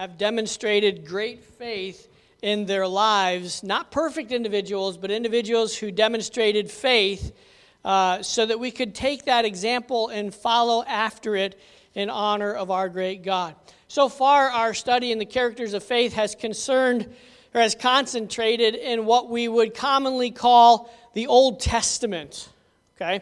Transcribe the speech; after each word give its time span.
have 0.00 0.16
demonstrated 0.16 1.06
great 1.06 1.44
faith 1.44 2.08
in 2.40 2.64
their 2.64 2.88
lives. 2.88 3.62
Not 3.62 3.90
perfect 3.90 4.32
individuals, 4.32 4.96
but 4.96 5.10
individuals 5.10 5.76
who 5.76 5.90
demonstrated 5.90 6.70
faith 6.70 7.36
uh, 7.84 8.22
so 8.22 8.46
that 8.46 8.58
we 8.58 8.70
could 8.70 8.94
take 8.94 9.26
that 9.26 9.44
example 9.44 10.08
and 10.08 10.34
follow 10.34 10.82
after 10.84 11.36
it 11.36 11.60
in 11.94 12.08
honor 12.08 12.54
of 12.54 12.70
our 12.70 12.88
great 12.88 13.22
God. 13.22 13.54
So 13.88 14.08
far, 14.08 14.48
our 14.48 14.72
study 14.72 15.12
in 15.12 15.18
the 15.18 15.26
characters 15.26 15.74
of 15.74 15.84
faith 15.84 16.14
has 16.14 16.34
concerned 16.34 17.14
or 17.52 17.60
has 17.60 17.74
concentrated 17.74 18.74
in 18.76 19.04
what 19.04 19.28
we 19.28 19.48
would 19.48 19.74
commonly 19.74 20.30
call 20.30 20.90
the 21.12 21.26
Old 21.26 21.60
Testament. 21.60 22.48
Okay? 22.96 23.20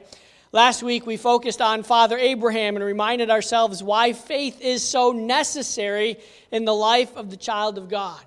Last 0.50 0.82
week, 0.82 1.04
we 1.04 1.18
focused 1.18 1.60
on 1.60 1.82
Father 1.82 2.16
Abraham 2.16 2.74
and 2.76 2.82
reminded 2.82 3.28
ourselves 3.28 3.82
why 3.82 4.14
faith 4.14 4.62
is 4.62 4.82
so 4.82 5.12
necessary 5.12 6.16
in 6.50 6.64
the 6.64 6.74
life 6.74 7.14
of 7.18 7.28
the 7.28 7.36
child 7.36 7.76
of 7.76 7.90
God. 7.90 8.18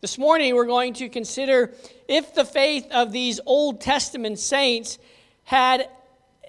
This 0.00 0.16
morning, 0.16 0.54
we're 0.54 0.64
going 0.64 0.94
to 0.94 1.10
consider 1.10 1.74
if 2.08 2.34
the 2.34 2.46
faith 2.46 2.86
of 2.90 3.12
these 3.12 3.38
Old 3.44 3.82
Testament 3.82 4.38
saints 4.38 4.98
had 5.44 5.90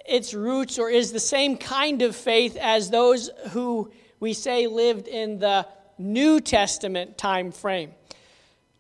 its 0.07 0.33
roots 0.33 0.79
or 0.79 0.89
is 0.89 1.11
the 1.11 1.19
same 1.19 1.57
kind 1.57 2.01
of 2.01 2.16
faith 2.16 2.55
as 2.55 2.89
those 2.89 3.29
who 3.49 3.91
we 4.22 4.31
say 4.31 4.67
lived 4.67 5.09
in 5.09 5.38
the 5.38 5.67
New 5.97 6.39
Testament 6.39 7.17
time 7.17 7.51
frame. 7.51 7.91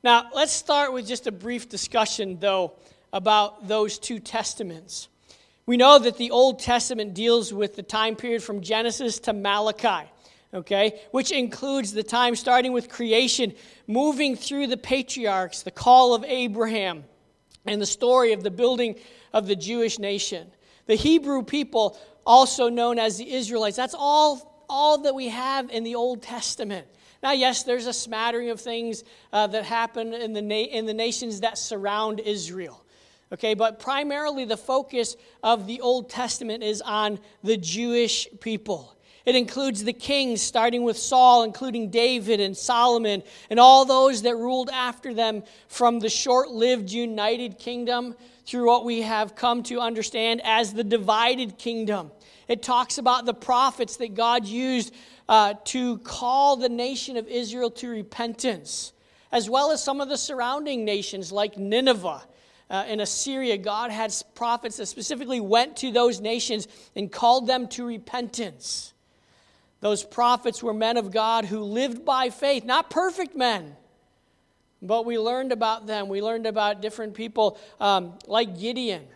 Now, 0.05 0.29
let's 0.33 0.53
start 0.53 0.93
with 0.93 1.05
just 1.05 1.27
a 1.27 1.33
brief 1.33 1.67
discussion, 1.67 2.39
though, 2.39 2.75
about 3.11 3.67
those 3.67 3.99
two 3.99 4.19
testaments. 4.19 5.09
We 5.69 5.77
know 5.77 5.99
that 5.99 6.17
the 6.17 6.31
Old 6.31 6.57
Testament 6.57 7.13
deals 7.13 7.53
with 7.53 7.75
the 7.75 7.83
time 7.83 8.15
period 8.15 8.41
from 8.41 8.61
Genesis 8.61 9.19
to 9.19 9.33
Malachi, 9.33 10.09
okay, 10.51 10.99
which 11.11 11.31
includes 11.31 11.93
the 11.93 12.01
time 12.01 12.35
starting 12.35 12.73
with 12.73 12.89
creation, 12.89 13.53
moving 13.85 14.35
through 14.35 14.65
the 14.65 14.77
patriarchs, 14.77 15.61
the 15.61 15.69
call 15.69 16.15
of 16.15 16.23
Abraham, 16.23 17.03
and 17.67 17.79
the 17.79 17.85
story 17.85 18.33
of 18.33 18.41
the 18.41 18.49
building 18.49 18.95
of 19.31 19.45
the 19.45 19.55
Jewish 19.55 19.99
nation. 19.99 20.47
The 20.87 20.95
Hebrew 20.95 21.43
people, 21.43 21.99
also 22.25 22.69
known 22.69 22.97
as 22.97 23.19
the 23.19 23.31
Israelites, 23.31 23.77
that's 23.77 23.93
all, 23.95 24.65
all 24.67 24.97
that 25.03 25.13
we 25.13 25.27
have 25.27 25.69
in 25.69 25.83
the 25.83 25.93
Old 25.93 26.23
Testament. 26.23 26.87
Now, 27.21 27.33
yes, 27.33 27.61
there's 27.61 27.85
a 27.85 27.93
smattering 27.93 28.49
of 28.49 28.59
things 28.59 29.03
uh, 29.31 29.45
that 29.45 29.65
happen 29.65 30.15
in 30.15 30.33
the, 30.33 30.41
na- 30.41 30.55
in 30.55 30.87
the 30.87 30.95
nations 30.95 31.41
that 31.41 31.59
surround 31.59 32.21
Israel. 32.21 32.83
Okay, 33.31 33.53
but 33.53 33.79
primarily 33.79 34.45
the 34.45 34.57
focus 34.57 35.15
of 35.43 35.67
the 35.67 35.81
Old 35.81 36.09
Testament 36.09 36.63
is 36.63 36.81
on 36.81 37.19
the 37.43 37.57
Jewish 37.57 38.27
people. 38.39 38.95
It 39.25 39.35
includes 39.35 39.83
the 39.83 39.93
kings, 39.93 40.41
starting 40.41 40.83
with 40.83 40.97
Saul, 40.97 41.43
including 41.43 41.91
David 41.91 42.39
and 42.39 42.57
Solomon, 42.57 43.21
and 43.51 43.59
all 43.59 43.85
those 43.85 44.23
that 44.23 44.35
ruled 44.35 44.71
after 44.71 45.13
them 45.13 45.43
from 45.67 45.99
the 45.99 46.09
short 46.09 46.49
lived 46.49 46.89
united 46.89 47.59
kingdom 47.59 48.15
through 48.47 48.65
what 48.65 48.85
we 48.85 49.01
have 49.01 49.35
come 49.35 49.61
to 49.63 49.79
understand 49.79 50.41
as 50.43 50.73
the 50.73 50.83
divided 50.83 51.59
kingdom. 51.59 52.11
It 52.47 52.63
talks 52.63 52.97
about 52.97 53.27
the 53.27 53.33
prophets 53.35 53.97
that 53.97 54.15
God 54.15 54.45
used 54.45 54.91
uh, 55.27 55.53
to 55.65 55.99
call 55.99 56.55
the 56.55 56.69
nation 56.69 57.15
of 57.15 57.27
Israel 57.27 57.69
to 57.69 57.87
repentance, 57.87 58.93
as 59.31 59.47
well 59.47 59.69
as 59.69 59.83
some 59.83 60.01
of 60.01 60.09
the 60.09 60.17
surrounding 60.17 60.83
nations 60.83 61.31
like 61.31 61.55
Nineveh. 61.55 62.23
Uh, 62.69 62.85
in 62.87 62.99
Assyria, 62.99 63.57
God 63.57 63.89
had 63.89 64.13
prophets 64.35 64.77
that 64.77 64.85
specifically 64.85 65.39
went 65.39 65.77
to 65.77 65.91
those 65.91 66.21
nations 66.21 66.67
and 66.95 67.11
called 67.11 67.47
them 67.47 67.67
to 67.69 67.85
repentance. 67.85 68.93
Those 69.81 70.03
prophets 70.03 70.61
were 70.61 70.73
men 70.73 70.97
of 70.97 71.11
God 71.11 71.45
who 71.45 71.61
lived 71.61 72.05
by 72.05 72.29
faith, 72.29 72.65
not 72.65 72.89
perfect 72.89 73.35
men, 73.35 73.75
but 74.81 75.05
we 75.05 75.17
learned 75.17 75.51
about 75.51 75.87
them. 75.87 76.09
We 76.09 76.21
learned 76.21 76.45
about 76.45 76.81
different 76.81 77.13
people 77.13 77.57
um, 77.79 78.13
like 78.27 78.59
Gideon, 78.59 79.07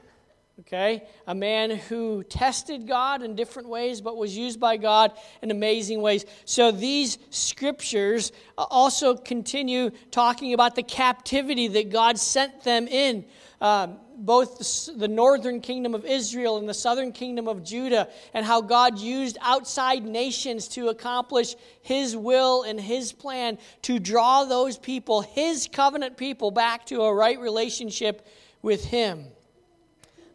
okay? 0.60 1.04
A 1.28 1.36
man 1.36 1.72
who 1.72 2.24
tested 2.24 2.88
God 2.88 3.22
in 3.24 3.36
different 3.36 3.70
ways, 3.70 4.02
but 4.02 4.18
was 4.18 4.36
used 4.38 4.60
by 4.60 4.78
God 4.78 5.12
in 5.42 5.52
amazing 5.52 6.02
ways. 6.02 6.26
So 6.46 6.72
these 6.72 7.18
scriptures 7.30 8.32
also 8.58 9.16
continue 9.16 9.92
talking 10.12 10.54
about 10.54 10.76
the 10.76 10.84
captivity 10.84 11.68
that 11.70 11.90
God 11.90 12.18
sent 12.18 12.64
them 12.64 12.88
in. 12.88 13.26
Um, 13.62 13.98
both 14.16 14.90
the 14.96 15.08
northern 15.08 15.60
kingdom 15.60 15.96
of 15.96 16.06
Israel 16.06 16.58
and 16.58 16.70
the 16.70 16.74
southern 16.74 17.12
kingdom 17.12 17.48
of 17.48 17.64
Judah, 17.64 18.10
and 18.34 18.46
how 18.46 18.62
God 18.62 19.00
used 19.00 19.38
outside 19.42 20.06
nations 20.06 20.68
to 20.70 20.90
accomplish 20.90 21.56
His 21.82 22.16
will 22.16 22.64
and 22.64 22.80
His 22.80 23.12
plan 23.12 23.58
to 23.84 24.00
draw 24.00 24.44
those 24.44 24.78
people, 24.78 25.22
His 25.22 25.68
covenant 25.72 26.18
people, 26.18 26.52
back 26.52 26.86
to 26.88 27.02
a 27.02 27.14
right 27.14 27.40
relationship 27.40 28.28
with 28.62 28.86
Him. 28.86 29.26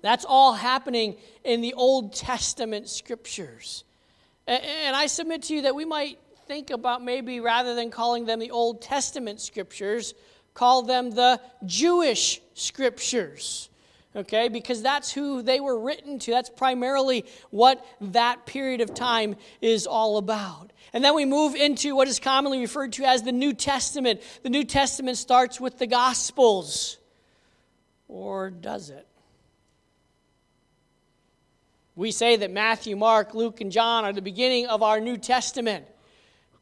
That's 0.03 0.25
all 0.25 0.55
happening 0.55 1.17
in 1.45 1.61
the 1.61 1.75
Old 1.75 2.15
Testament 2.15 2.89
scriptures. 2.89 3.85
And 4.47 4.97
I 4.97 5.07
submit 5.07 5.43
to 5.45 5.55
you 5.55 5.63
that 5.63 5.75
we 5.75 5.85
might 5.85 6.19
think 6.47 6.71
about 6.71 7.03
maybe 7.03 7.41
rather 7.41 7.75
than 7.75 7.91
calling 7.91 8.25
them 8.25 8.39
the 8.39 8.51
Old 8.51 8.81
Testament 8.81 9.41
scriptures, 9.41 10.15
call 10.55 10.83
them 10.83 11.11
the 11.11 11.41
Jewish 11.67 12.41
scriptures. 12.55 13.69
Okay, 14.17 14.49
because 14.49 14.81
that's 14.83 15.13
who 15.13 15.43
they 15.43 15.61
were 15.61 15.79
written 15.79 16.19
to. 16.21 16.31
That's 16.31 16.49
primarily 16.49 17.27
what 17.51 17.85
that 18.01 18.47
period 18.47 18.81
of 18.81 18.95
time 18.95 19.37
is 19.61 19.87
all 19.87 20.17
about. 20.17 20.73
And 20.95 21.05
then 21.05 21.15
we 21.15 21.27
move 21.27 21.55
into 21.55 21.95
what 21.95 22.09
is 22.09 22.19
commonly 22.19 22.61
referred 22.61 22.95
to 22.95 23.05
as 23.05 23.23
the 23.23 23.33
New 23.33 23.53
Testament. 23.53 24.23
The 24.43 24.49
New 24.49 24.65
Testament 24.65 25.19
starts 25.19 25.61
with 25.61 25.79
the 25.79 25.87
Gospels. 25.87 26.97
Or 28.09 28.49
does 28.49 28.89
it? 28.89 29.07
We 31.99 32.13
say 32.13 32.37
that 32.37 32.53
Matthew, 32.53 32.95
Mark, 32.95 33.35
Luke, 33.35 33.61
and 33.61 33.73
John 33.73 34.05
are 34.05 34.13
the 34.13 34.23
beginning 34.23 34.69
of 34.69 34.85
our 34.85 35.01
New 35.01 35.17
Testament. 35.17 35.85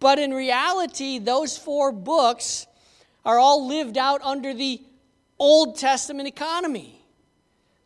But 0.01 0.19
in 0.19 0.33
reality, 0.33 1.19
those 1.19 1.59
four 1.59 1.93
books 1.93 2.67
are 3.23 3.39
all 3.39 3.69
lived 3.69 3.99
out 3.99 4.23
under 4.23 4.55
the 4.55 4.81
Old 5.39 5.77
Testament 5.77 6.27
economy. 6.27 7.05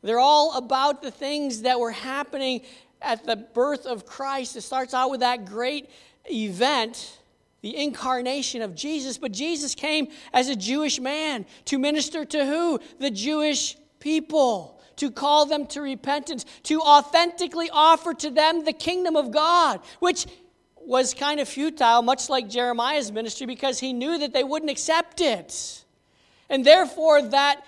They're 0.01 0.21
all 0.21 0.57
about 0.57 1.03
the 1.03 1.11
things 1.11 1.63
that 1.63 1.81
were 1.81 1.91
happening 1.91 2.61
at 3.03 3.27
the 3.27 3.35
birth 3.35 3.85
of 3.85 4.07
Christ. 4.07 4.55
It 4.55 4.61
starts 4.61 4.95
out 4.95 5.11
with 5.11 5.19
that 5.19 5.45
great 5.45 5.91
event, 6.31 7.19
the 7.63 7.77
incarnation 7.77 8.63
of 8.63 8.77
Jesus. 8.77 9.19
But 9.19 9.33
Jesus 9.33 9.75
came 9.75 10.07
as 10.33 10.49
a 10.49 10.55
Jewish 10.55 11.01
man 11.01 11.45
to 11.65 11.81
minister 11.81 12.25
to 12.27 12.47
who? 12.47 12.79
The 13.01 13.11
Jewish 13.11 13.77
people 13.99 14.80
to 15.01 15.11
call 15.11 15.47
them 15.47 15.67
to 15.67 15.81
repentance, 15.81 16.45
to 16.63 16.81
authentically 16.83 17.71
offer 17.73 18.13
to 18.13 18.31
them 18.31 18.67
the 18.67 18.73
kingdom 18.73 19.17
of 19.17 19.31
God, 19.31 19.81
which 19.99 20.27
was 20.77 21.15
kind 21.15 21.41
of 21.41 21.49
futile, 21.49 22.03
much 22.03 22.29
like 22.29 22.51
Jeremiah's 22.51 23.11
ministry, 23.11 23.47
because 23.47 23.79
he 23.79 23.95
knew 23.95 24.19
that 24.19 24.35
they 24.35 24.45
wouldn't 24.45 24.71
accept 24.71 25.23
it. 25.23 25.85
And 26.51 26.67
therefore, 26.67 27.23
that 27.23 27.65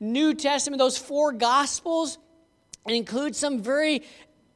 New 0.00 0.34
Testament, 0.34 0.80
those 0.80 0.98
four 0.98 1.30
gospels, 1.30 2.18
include 2.86 3.36
some 3.36 3.62
very 3.62 4.02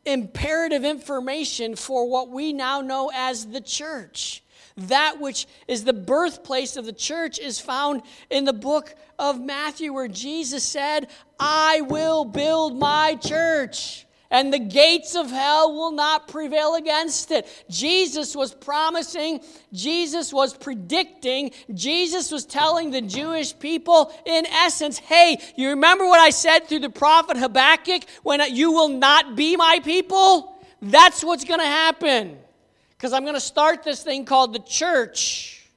imperative 0.05 0.85
information 0.85 1.77
for 1.77 2.11
what 2.11 2.29
we 2.29 2.53
now 2.53 2.81
know 2.81 3.13
as 3.15 3.47
the 3.47 3.61
church. 3.61 4.43
That 4.77 5.21
which 5.21 5.47
is 5.67 5.85
the 5.85 5.93
birthplace 5.93 6.77
of 6.77 6.85
the 6.85 6.93
church 6.93 7.39
is 7.39 7.59
found 7.59 8.03
in 8.31 8.45
the 8.45 8.53
book 8.53 8.95
of 9.19 9.41
Matthew, 9.41 9.93
where 9.93 10.09
Jesus 10.09 10.65
said, 10.65 11.09
I 11.41 11.81
will 11.83 12.25
build 12.25 12.79
my 12.79 13.15
church 13.15 14.07
and 14.31 14.53
the 14.53 14.59
gates 14.59 15.15
of 15.15 15.31
hell 15.31 15.73
will 15.73 15.93
not 15.93 16.29
prevail 16.29 16.75
against 16.75 17.31
it. 17.31 17.47
Jesus 17.71 18.35
was 18.35 18.53
promising, 18.55 19.41
Jesus 19.73 20.33
was 20.33 20.55
predicting, 20.57 21.53
Jesus 21.73 22.31
was 22.31 22.45
telling 22.45 22.91
the 22.91 23.01
Jewish 23.01 23.57
people, 23.59 24.13
in 24.25 24.47
essence, 24.47 24.99
hey, 24.99 25.39
you 25.57 25.71
remember 25.71 26.07
what 26.07 26.21
I 26.21 26.31
said 26.31 26.69
through 26.69 26.81
the 26.81 26.91
prophet 26.91 27.37
Habakkuk 27.37 28.03
when 28.23 28.43
you 28.55 28.73
will 28.73 28.89
not 28.89 29.37
be 29.37 29.57
my 29.57 29.81
people? 29.83 30.61
That's 30.83 31.25
what's 31.25 31.45
going 31.45 31.61
to 31.61 31.67
happen. 31.67 32.39
Because 32.97 33.13
I'm 33.13 33.23
going 33.23 33.35
to 33.35 33.41
start 33.41 33.83
this 33.83 34.03
thing 34.03 34.25
called 34.25 34.53
the 34.53 34.61
church. 34.61 35.69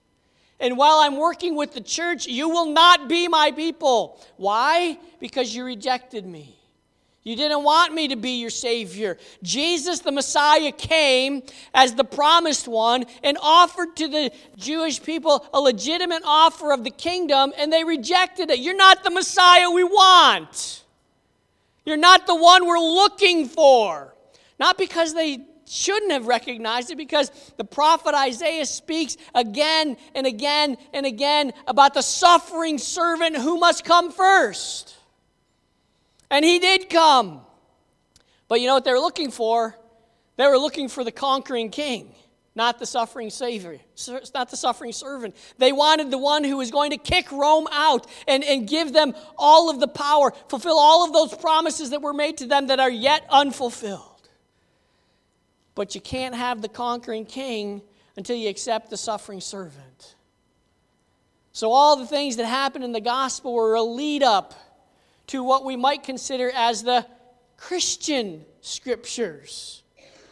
And 0.59 0.77
while 0.77 0.99
I'm 0.99 1.17
working 1.17 1.55
with 1.55 1.73
the 1.73 1.81
church, 1.81 2.27
you 2.27 2.49
will 2.49 2.71
not 2.71 3.07
be 3.07 3.27
my 3.27 3.51
people. 3.51 4.19
Why? 4.37 4.97
Because 5.19 5.55
you 5.55 5.63
rejected 5.63 6.25
me. 6.25 6.55
You 7.23 7.35
didn't 7.35 7.63
want 7.63 7.93
me 7.93 8.07
to 8.07 8.15
be 8.15 8.39
your 8.39 8.49
Savior. 8.49 9.17
Jesus, 9.43 9.99
the 9.99 10.11
Messiah, 10.11 10.71
came 10.71 11.43
as 11.73 11.93
the 11.93 12.05
promised 12.05 12.67
one 12.67 13.05
and 13.23 13.37
offered 13.41 13.95
to 13.97 14.07
the 14.07 14.31
Jewish 14.55 15.03
people 15.03 15.45
a 15.53 15.59
legitimate 15.59 16.23
offer 16.25 16.71
of 16.71 16.83
the 16.83 16.89
kingdom, 16.89 17.53
and 17.57 17.71
they 17.71 17.83
rejected 17.83 18.49
it. 18.49 18.59
You're 18.59 18.75
not 18.75 19.03
the 19.03 19.11
Messiah 19.11 19.69
we 19.69 19.83
want. 19.83 20.83
You're 21.85 21.97
not 21.97 22.25
the 22.25 22.35
one 22.35 22.65
we're 22.65 22.79
looking 22.79 23.47
for. 23.47 24.15
Not 24.57 24.77
because 24.77 25.13
they 25.13 25.45
shouldn't 25.69 26.11
have 26.11 26.25
recognized 26.25 26.89
it 26.89 26.97
because 26.97 27.31
the 27.57 27.63
prophet 27.63 28.15
Isaiah 28.15 28.65
speaks 28.65 29.17
again 29.35 29.97
and 30.15 30.25
again 30.25 30.77
and 30.93 31.05
again 31.05 31.53
about 31.67 31.93
the 31.93 32.01
suffering 32.01 32.79
servant 32.79 33.37
who 33.37 33.59
must 33.59 33.85
come 33.85 34.11
first. 34.11 34.95
And 36.31 36.43
he 36.43 36.59
did 36.59 36.89
come. 36.89 37.41
But 38.47 38.61
you 38.61 38.67
know 38.67 38.73
what 38.73 38.83
they 38.83 38.91
were 38.91 38.99
looking 38.99 39.29
for? 39.29 39.75
They 40.37 40.47
were 40.47 40.57
looking 40.57 40.89
for 40.89 41.03
the 41.03 41.11
conquering 41.11 41.69
king, 41.69 42.15
not 42.55 42.79
the 42.79 42.85
suffering 42.87 43.29
savior, 43.29 43.79
not 44.33 44.49
the 44.49 44.57
suffering 44.57 44.91
servant. 44.91 45.35
They 45.59 45.71
wanted 45.71 46.09
the 46.09 46.17
one 46.17 46.43
who 46.43 46.57
was 46.57 46.71
going 46.71 46.91
to 46.91 46.97
kick 46.97 47.31
Rome 47.31 47.67
out 47.71 48.07
and, 48.27 48.43
and 48.43 48.67
give 48.67 48.91
them 48.91 49.13
all 49.37 49.69
of 49.69 49.79
the 49.79 49.87
power, 49.87 50.33
fulfill 50.47 50.79
all 50.79 51.05
of 51.05 51.13
those 51.13 51.39
promises 51.39 51.91
that 51.91 52.01
were 52.01 52.13
made 52.13 52.37
to 52.37 52.47
them 52.47 52.67
that 52.67 52.79
are 52.79 52.89
yet 52.89 53.23
unfulfilled. 53.29 54.08
But 55.75 55.95
you 55.95 56.01
can't 56.01 56.35
have 56.35 56.61
the 56.61 56.69
conquering 56.69 57.25
king 57.25 57.81
until 58.15 58.35
you 58.35 58.49
accept 58.49 58.89
the 58.89 58.97
suffering 58.97 59.41
servant. 59.41 60.15
So, 61.51 61.71
all 61.71 61.95
the 61.95 62.05
things 62.05 62.35
that 62.37 62.45
happened 62.45 62.83
in 62.83 62.91
the 62.91 63.01
gospel 63.01 63.53
were 63.53 63.75
a 63.75 63.81
lead 63.81 64.23
up 64.23 64.53
to 65.27 65.43
what 65.43 65.65
we 65.65 65.75
might 65.75 66.03
consider 66.03 66.51
as 66.51 66.83
the 66.83 67.05
Christian 67.57 68.45
scriptures 68.61 69.83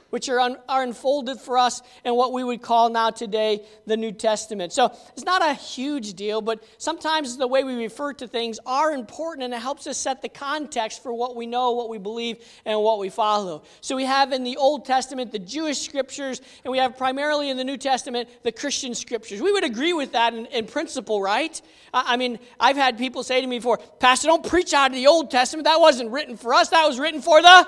which 0.10 0.30
are, 0.30 0.40
un, 0.40 0.58
are 0.68 0.84
unfolded 0.84 1.40
for 1.40 1.58
us 1.58 1.82
in 2.06 2.16
what 2.16 2.34
we 2.34 2.44
would 2.44 2.62
call 2.62 2.90
now 2.90 3.10
today 3.10 3.62
the 3.86 3.98
New 3.98 4.12
Testament. 4.12 4.74
So 4.74 4.92
it's 5.14 5.26
not 5.26 5.42
a 5.42 5.54
huge 5.54 6.14
deal, 6.14 6.42
but 6.42 6.64
sometimes 6.78 7.38
the 7.38 7.48
way 7.48 7.64
we 7.64 7.76
refer 7.76 8.14
to 8.14 8.28
things 8.28 8.60
are 8.66 8.92
important 8.92 9.46
and 9.46 9.54
it 9.54 9.60
helps 9.60 9.88
us 9.88 9.98
set 9.98 10.22
the 10.22 10.30
context 10.30 11.04
for 11.04 11.14
what 11.14 11.36
we 11.36 11.46
know, 11.46 11.72
what 11.72 11.90
we 11.90 11.98
believe, 11.98 12.38
and 12.66 12.80
what 12.82 13.00
we 13.00 13.10
follow. 13.10 13.64
So 13.82 13.96
we 13.96 14.06
have 14.06 14.32
in 14.32 14.44
the 14.44 14.58
Old 14.58 14.86
Testament 14.86 15.32
the 15.32 15.40
Jewish 15.40 15.80
scriptures, 15.80 16.42
and 16.64 16.72
we 16.72 16.78
have 16.78 16.98
primarily 16.98 17.50
in 17.50 17.58
the 17.58 17.64
New 17.64 17.78
Testament 17.78 18.30
the 18.44 18.52
Christian 18.52 18.96
scriptures. 18.96 19.42
We 19.42 19.52
would 19.52 19.64
agree 19.64 19.94
with 19.94 20.14
that 20.14 20.34
in, 20.34 20.46
in 20.48 20.66
principle, 20.66 21.22
right? 21.22 21.62
I, 21.94 22.14
I 22.14 22.18
mean, 22.18 22.40
I've 22.60 22.78
had 22.78 22.98
people 22.98 23.24
say 23.24 23.42
to 23.42 23.48
me 23.48 23.60
before, 23.60 23.78
Pastor, 24.00 24.28
don't 24.28 24.46
preach 24.46 24.74
out 24.74 24.92
of 24.92 24.96
the 24.96 25.08
Old 25.08 25.32
Testament. 25.32 25.66
That 25.66 25.80
wasn't 25.80 26.12
written 26.12 26.38
for 26.38 26.54
us, 26.54 26.70
that 26.70 26.88
was 26.88 27.00
written 27.00 27.22
for 27.22 27.42
the 27.42 27.68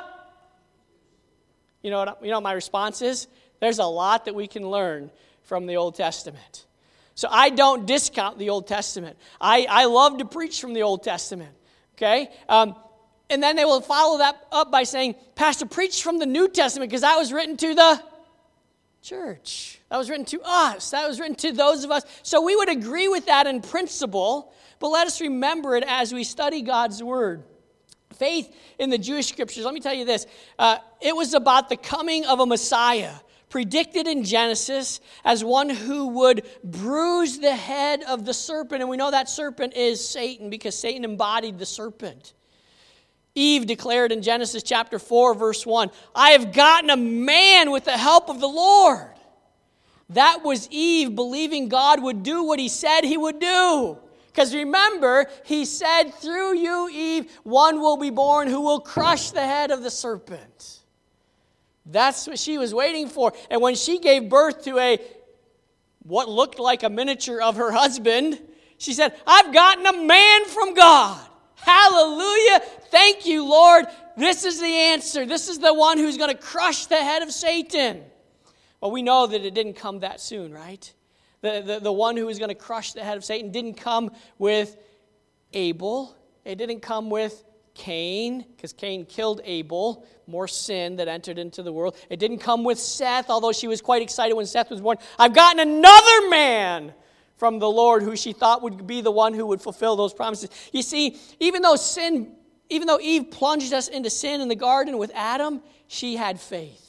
you 1.82 1.92
know 1.92 2.00
what, 2.00 2.20
you 2.24 2.32
know 2.32 2.42
my 2.42 2.54
response 2.54 3.02
is? 3.02 3.28
There's 3.60 3.80
a 3.80 3.86
lot 3.86 4.26
that 4.26 4.36
we 4.36 4.48
can 4.48 4.70
learn 4.70 5.12
from 5.44 5.66
the 5.66 5.78
Old 5.78 5.96
Testament. 5.96 6.66
So 7.16 7.28
I 7.30 7.50
don't 7.50 7.86
discount 7.86 8.38
the 8.38 8.50
Old 8.50 8.68
Testament. 8.68 9.18
I, 9.42 9.68
I 9.70 9.86
love 9.86 10.20
to 10.20 10.26
preach 10.26 10.62
from 10.62 10.74
the 10.74 10.84
Old 10.84 11.04
Testament. 11.04 11.52
Okay? 11.96 12.30
Um, 12.48 12.76
and 13.30 13.44
then 13.44 13.56
they 13.56 13.66
will 13.66 13.82
follow 13.82 14.20
that 14.20 14.42
up 14.52 14.72
by 14.72 14.84
saying, 14.84 15.16
Pastor, 15.36 15.66
preach 15.66 16.02
from 16.02 16.18
the 16.18 16.26
New 16.26 16.48
Testament 16.48 16.90
because 16.90 17.02
that 17.02 17.18
was 17.18 17.34
written 17.34 17.58
to 17.58 17.76
the 17.76 18.02
church. 19.02 19.80
That 19.90 19.98
was 19.98 20.10
written 20.10 20.26
to 20.26 20.42
us. 20.44 20.92
That 20.92 21.08
was 21.08 21.20
written 21.20 21.36
to 21.36 21.52
those 21.52 21.84
of 21.84 21.92
us. 21.92 22.04
So 22.24 22.42
we 22.42 22.56
would 22.56 22.70
agree 22.70 23.08
with 23.08 23.26
that 23.26 23.48
in 23.48 23.62
principle, 23.62 24.54
but 24.80 24.90
let 24.90 25.06
us 25.06 25.20
remember 25.20 25.76
it 25.76 25.84
as 25.88 26.14
we 26.14 26.24
study 26.24 26.62
God's 26.62 27.04
Word 27.04 27.44
faith 28.20 28.56
in 28.78 28.92
the 28.92 28.98
Jewish 28.98 29.28
scriptures, 29.28 29.66
let 29.66 29.74
me 29.74 29.80
tell 29.80 29.94
you 29.94 30.06
this 30.06 30.28
uh, 30.60 30.78
it 31.02 31.16
was 31.16 31.34
about 31.34 31.70
the 31.70 31.78
coming 31.78 32.26
of 32.26 32.40
a 32.40 32.46
Messiah 32.46 33.14
predicted 33.50 34.08
in 34.08 34.24
Genesis 34.24 35.02
as 35.26 35.44
one 35.44 35.70
who 35.70 36.08
would 36.08 36.48
bruise 36.64 37.40
the 37.40 37.56
head 37.56 38.04
of 38.04 38.26
the 38.26 38.34
serpent. 38.34 38.82
And 38.82 38.90
we 38.90 38.98
know 38.98 39.12
that 39.12 39.28
serpent 39.28 39.76
is 39.76 40.08
Satan 40.08 40.50
because 40.50 40.78
Satan 40.78 41.04
embodied 41.04 41.58
the 41.58 41.66
serpent. 41.66 42.34
Eve 43.36 43.66
declared 43.66 44.12
in 44.12 44.22
Genesis 44.22 44.64
chapter 44.64 45.00
4, 45.00 45.34
verse 45.34 45.66
1 45.66 45.90
I 46.16 46.32
have 46.32 46.54
gotten 46.54 46.90
a 46.90 46.98
man 46.98 47.72
with 47.72 47.86
the 47.86 47.98
help 47.98 48.30
of 48.30 48.40
the 48.40 48.48
Lord. 48.48 49.14
That 50.10 50.44
was 50.44 50.68
Eve 50.72 51.16
believing 51.16 51.70
God 51.70 52.02
would 52.02 52.24
do 52.24 52.44
what 52.44 52.60
he 52.60 52.68
said 52.68 53.02
he 53.04 53.18
would 53.18 53.40
do. 53.40 53.98
Because 54.40 54.56
remember, 54.56 55.26
he 55.44 55.66
said, 55.66 56.12
Through 56.14 56.56
you, 56.60 56.88
Eve, 56.88 57.30
one 57.44 57.82
will 57.82 57.98
be 57.98 58.10
born 58.10 58.48
who 58.48 58.62
will 58.62 58.80
crush 58.80 59.32
the 59.32 59.42
head 59.42 59.70
of 59.70 59.84
the 59.84 59.92
serpent. 59.92 60.80
That's 61.86 62.26
what 62.26 62.40
she 62.40 62.58
was 62.58 62.74
waiting 62.74 63.10
for. 63.10 63.34
And 63.52 63.62
when 63.62 63.76
she 63.76 64.00
gave 64.00 64.30
birth 64.30 64.64
to 64.64 64.80
a 64.80 64.98
what 66.04 66.30
looked 66.30 66.58
like 66.58 66.84
a 66.84 66.90
miniature 66.90 67.42
of 67.42 67.58
her 67.58 67.74
husband, 67.74 68.40
she 68.78 68.94
said, 68.94 69.14
I've 69.28 69.54
gotten 69.54 69.86
a 69.86 70.06
man 70.06 70.46
from 70.46 70.74
God. 70.74 71.20
Hallelujah. 71.56 72.62
Thank 72.92 73.26
you, 73.26 73.44
Lord. 73.44 73.88
This 74.16 74.46
is 74.46 74.62
the 74.62 74.74
answer. 74.74 75.26
This 75.26 75.50
is 75.50 75.60
the 75.60 75.74
one 75.74 75.98
who's 75.98 76.16
going 76.16 76.34
to 76.34 76.42
crush 76.42 76.86
the 76.86 76.96
head 76.96 77.24
of 77.24 77.34
Satan. 77.34 78.06
Well, 78.80 78.92
we 78.92 79.02
know 79.02 79.28
that 79.28 79.44
it 79.44 79.54
didn't 79.54 79.74
come 79.74 80.00
that 80.00 80.22
soon, 80.22 80.54
right? 80.54 80.94
The, 81.42 81.64
the, 81.66 81.80
the 81.80 81.92
one 81.92 82.18
who 82.18 82.26
was 82.26 82.38
going 82.38 82.50
to 82.50 82.56
crush 82.56 82.94
the 82.94 83.04
head 83.04 83.18
of 83.18 83.24
Satan 83.24 83.52
didn't 83.52 83.76
come 83.76 84.12
with 84.38 84.78
Abel. 85.54 86.16
It 86.44 86.56
didn't 86.56 86.82
come 86.82 87.10
with 87.10 87.44
Cain, 87.76 88.46
because 88.56 88.74
Cain 88.74 89.06
killed 89.06 89.40
Abel, 89.46 90.06
more 90.28 90.48
sin 90.50 90.98
that 90.98 91.08
entered 91.08 91.38
into 91.38 91.64
the 91.64 91.72
world. 91.72 91.96
It 92.10 92.20
didn't 92.20 92.40
come 92.40 92.66
with 92.66 92.78
Seth, 92.78 93.30
although 93.30 93.54
she 93.54 93.68
was 93.70 93.82
quite 93.82 94.02
excited 94.02 94.34
when 94.34 94.46
Seth 94.46 94.70
was 94.70 94.82
born. 94.82 94.98
I've 95.18 95.34
gotten 95.34 95.62
another 95.62 96.30
man 96.30 96.94
from 97.38 97.60
the 97.60 97.70
Lord 97.70 98.04
who 98.04 98.18
she 98.18 98.34
thought 98.34 98.62
would 98.64 98.86
be 98.86 99.00
the 99.00 99.12
one 99.12 99.34
who 99.34 99.46
would 99.46 99.62
fulfill 99.62 99.96
those 99.96 100.14
promises. 100.14 100.50
You 100.74 100.82
see, 100.82 101.18
even 101.40 101.62
though 101.62 101.78
sin, 101.78 102.36
even 102.70 102.86
though 102.86 103.00
Eve 103.00 103.32
plunged 103.32 103.72
us 103.72 103.88
into 103.88 104.10
sin 104.10 104.42
in 104.42 104.50
the 104.50 104.56
garden 104.56 104.98
with 104.98 105.12
Adam, 105.16 105.62
she 105.88 106.18
had 106.18 106.40
faith. 106.40 106.86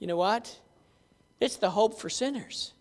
You 0.00 0.08
know 0.08 0.16
what? 0.16 0.58
It's 1.40 1.56
the 1.56 1.70
hope 1.70 2.00
for 2.00 2.10
sinners. 2.10 2.72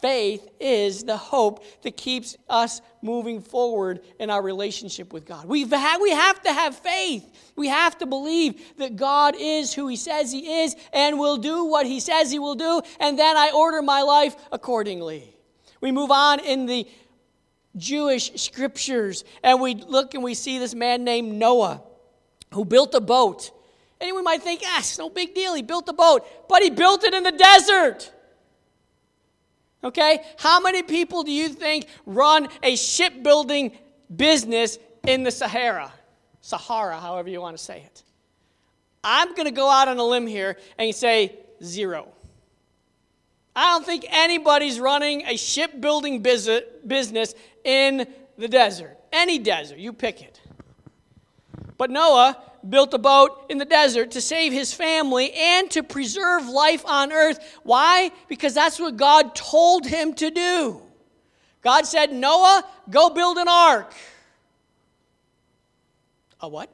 Faith 0.00 0.46
is 0.60 1.04
the 1.04 1.16
hope 1.16 1.64
that 1.82 1.96
keeps 1.96 2.36
us 2.48 2.80
moving 3.00 3.40
forward 3.40 4.00
in 4.20 4.28
our 4.28 4.42
relationship 4.42 5.12
with 5.12 5.24
God. 5.24 5.46
We've 5.46 5.70
ha- 5.70 5.98
we 6.00 6.10
have 6.10 6.42
to 6.42 6.52
have 6.52 6.76
faith. 6.76 7.24
We 7.56 7.68
have 7.68 7.96
to 7.98 8.06
believe 8.06 8.60
that 8.76 8.96
God 8.96 9.34
is 9.38 9.72
who 9.72 9.88
He 9.88 9.96
says 9.96 10.30
He 10.30 10.62
is 10.62 10.76
and 10.92 11.18
will 11.18 11.38
do 11.38 11.64
what 11.64 11.86
He 11.86 12.00
says 12.00 12.30
He 12.30 12.38
will 12.38 12.54
do, 12.54 12.82
and 13.00 13.18
then 13.18 13.36
I 13.36 13.52
order 13.54 13.80
my 13.80 14.02
life 14.02 14.36
accordingly. 14.52 15.34
We 15.80 15.92
move 15.92 16.10
on 16.10 16.40
in 16.40 16.66
the 16.66 16.86
Jewish 17.76 18.32
scriptures, 18.40 19.24
and 19.42 19.60
we 19.60 19.74
look 19.74 20.14
and 20.14 20.22
we 20.22 20.34
see 20.34 20.58
this 20.58 20.74
man 20.74 21.04
named 21.04 21.32
Noah 21.32 21.82
who 22.52 22.64
built 22.64 22.94
a 22.94 23.00
boat. 23.00 23.50
And 24.00 24.14
we 24.14 24.22
might 24.22 24.42
think, 24.42 24.60
ah, 24.64 24.78
it's 24.80 24.98
no 24.98 25.08
big 25.08 25.34
deal. 25.34 25.54
He 25.54 25.62
built 25.62 25.88
a 25.88 25.92
boat, 25.92 26.48
but 26.48 26.62
he 26.62 26.70
built 26.70 27.02
it 27.04 27.14
in 27.14 27.22
the 27.22 27.32
desert. 27.32 28.12
Okay? 29.86 30.20
How 30.36 30.58
many 30.58 30.82
people 30.82 31.22
do 31.22 31.30
you 31.30 31.48
think 31.48 31.86
run 32.06 32.48
a 32.60 32.74
shipbuilding 32.74 33.78
business 34.14 34.78
in 35.06 35.22
the 35.22 35.30
Sahara? 35.30 35.92
Sahara, 36.40 36.98
however 36.98 37.28
you 37.28 37.40
want 37.40 37.56
to 37.56 37.62
say 37.62 37.82
it. 37.82 38.02
I'm 39.04 39.28
going 39.36 39.46
to 39.46 39.52
go 39.52 39.70
out 39.70 39.86
on 39.86 39.98
a 39.98 40.02
limb 40.02 40.26
here 40.26 40.58
and 40.76 40.92
say 40.92 41.36
zero. 41.62 42.08
I 43.54 43.74
don't 43.74 43.86
think 43.86 44.04
anybody's 44.10 44.80
running 44.80 45.22
a 45.24 45.36
shipbuilding 45.36 46.20
business 46.20 47.34
in 47.64 48.06
the 48.36 48.48
desert. 48.48 48.98
Any 49.12 49.38
desert, 49.38 49.78
you 49.78 49.92
pick 49.92 50.20
it. 50.20 50.40
But 51.78 51.90
Noah 51.90 52.36
built 52.68 52.94
a 52.94 52.98
boat 52.98 53.46
in 53.48 53.58
the 53.58 53.64
desert 53.64 54.12
to 54.12 54.20
save 54.20 54.52
his 54.52 54.72
family 54.72 55.32
and 55.32 55.70
to 55.72 55.82
preserve 55.82 56.48
life 56.48 56.84
on 56.86 57.12
earth. 57.12 57.58
Why? 57.62 58.10
Because 58.28 58.54
that's 58.54 58.78
what 58.78 58.96
God 58.96 59.34
told 59.34 59.86
him 59.86 60.14
to 60.14 60.30
do. 60.30 60.82
God 61.62 61.86
said, 61.86 62.12
Noah, 62.12 62.64
go 62.90 63.10
build 63.10 63.38
an 63.38 63.48
ark. 63.48 63.92
A 66.40 66.48
what? 66.48 66.70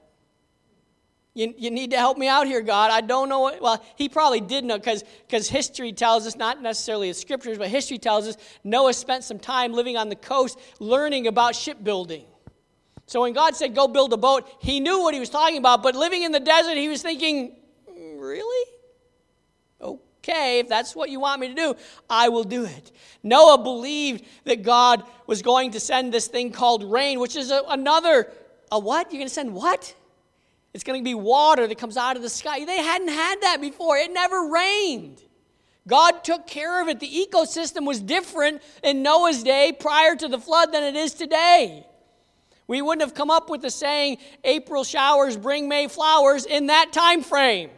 You, 1.34 1.54
you 1.56 1.70
need 1.70 1.92
to 1.92 1.96
help 1.96 2.18
me 2.18 2.28
out 2.28 2.46
here, 2.46 2.60
God. 2.60 2.90
I 2.90 3.00
don't 3.00 3.30
know 3.30 3.40
what. 3.40 3.62
Well, 3.62 3.82
he 3.96 4.10
probably 4.10 4.40
did 4.40 4.64
know 4.64 4.78
because 4.78 5.48
history 5.48 5.92
tells 5.92 6.26
us, 6.26 6.36
not 6.36 6.60
necessarily 6.60 7.08
the 7.08 7.14
scriptures, 7.14 7.56
but 7.56 7.68
history 7.68 7.96
tells 7.96 8.28
us 8.28 8.36
Noah 8.64 8.92
spent 8.92 9.24
some 9.24 9.38
time 9.38 9.72
living 9.72 9.96
on 9.96 10.10
the 10.10 10.16
coast 10.16 10.58
learning 10.78 11.26
about 11.26 11.56
shipbuilding. 11.56 12.26
So 13.06 13.22
when 13.22 13.32
God 13.32 13.56
said, 13.56 13.74
go 13.74 13.88
build 13.88 14.12
a 14.12 14.16
boat, 14.16 14.48
he 14.60 14.80
knew 14.80 15.00
what 15.00 15.14
he 15.14 15.20
was 15.20 15.30
talking 15.30 15.58
about, 15.58 15.82
but 15.82 15.94
living 15.94 16.22
in 16.22 16.32
the 16.32 16.40
desert, 16.40 16.76
he 16.76 16.88
was 16.88 17.02
thinking, 17.02 17.56
mm, 17.90 18.20
really? 18.20 18.72
Okay, 19.80 20.60
if 20.60 20.68
that's 20.68 20.94
what 20.94 21.10
you 21.10 21.18
want 21.18 21.40
me 21.40 21.48
to 21.48 21.54
do, 21.54 21.74
I 22.08 22.28
will 22.28 22.44
do 22.44 22.64
it. 22.64 22.92
Noah 23.24 23.58
believed 23.58 24.24
that 24.44 24.62
God 24.62 25.04
was 25.26 25.42
going 25.42 25.72
to 25.72 25.80
send 25.80 26.14
this 26.14 26.28
thing 26.28 26.52
called 26.52 26.84
rain, 26.84 27.18
which 27.18 27.34
is 27.34 27.50
a, 27.50 27.62
another, 27.68 28.32
a 28.70 28.78
what? 28.78 29.10
You're 29.10 29.18
going 29.18 29.28
to 29.28 29.34
send 29.34 29.52
what? 29.52 29.94
It's 30.74 30.84
going 30.84 31.00
to 31.00 31.04
be 31.04 31.14
water 31.14 31.66
that 31.66 31.76
comes 31.76 31.96
out 31.96 32.16
of 32.16 32.22
the 32.22 32.28
sky. 32.28 32.64
They 32.64 32.82
hadn't 32.82 33.08
had 33.08 33.40
that 33.42 33.60
before, 33.60 33.96
it 33.96 34.12
never 34.12 34.48
rained. 34.48 35.20
God 35.88 36.22
took 36.22 36.46
care 36.46 36.80
of 36.80 36.88
it. 36.88 37.00
The 37.00 37.26
ecosystem 37.28 37.84
was 37.86 38.00
different 38.00 38.62
in 38.84 39.02
Noah's 39.02 39.42
day 39.42 39.72
prior 39.78 40.14
to 40.14 40.28
the 40.28 40.38
flood 40.38 40.72
than 40.72 40.84
it 40.84 40.94
is 40.94 41.14
today. 41.14 41.84
We 42.66 42.80
wouldn't 42.80 43.02
have 43.02 43.14
come 43.14 43.30
up 43.30 43.50
with 43.50 43.62
the 43.62 43.70
saying, 43.70 44.18
April 44.44 44.84
showers 44.84 45.36
bring 45.36 45.68
May 45.68 45.88
flowers 45.88 46.46
in 46.46 46.68
that 46.68 46.92
time 46.92 47.22
frame. 47.22 47.70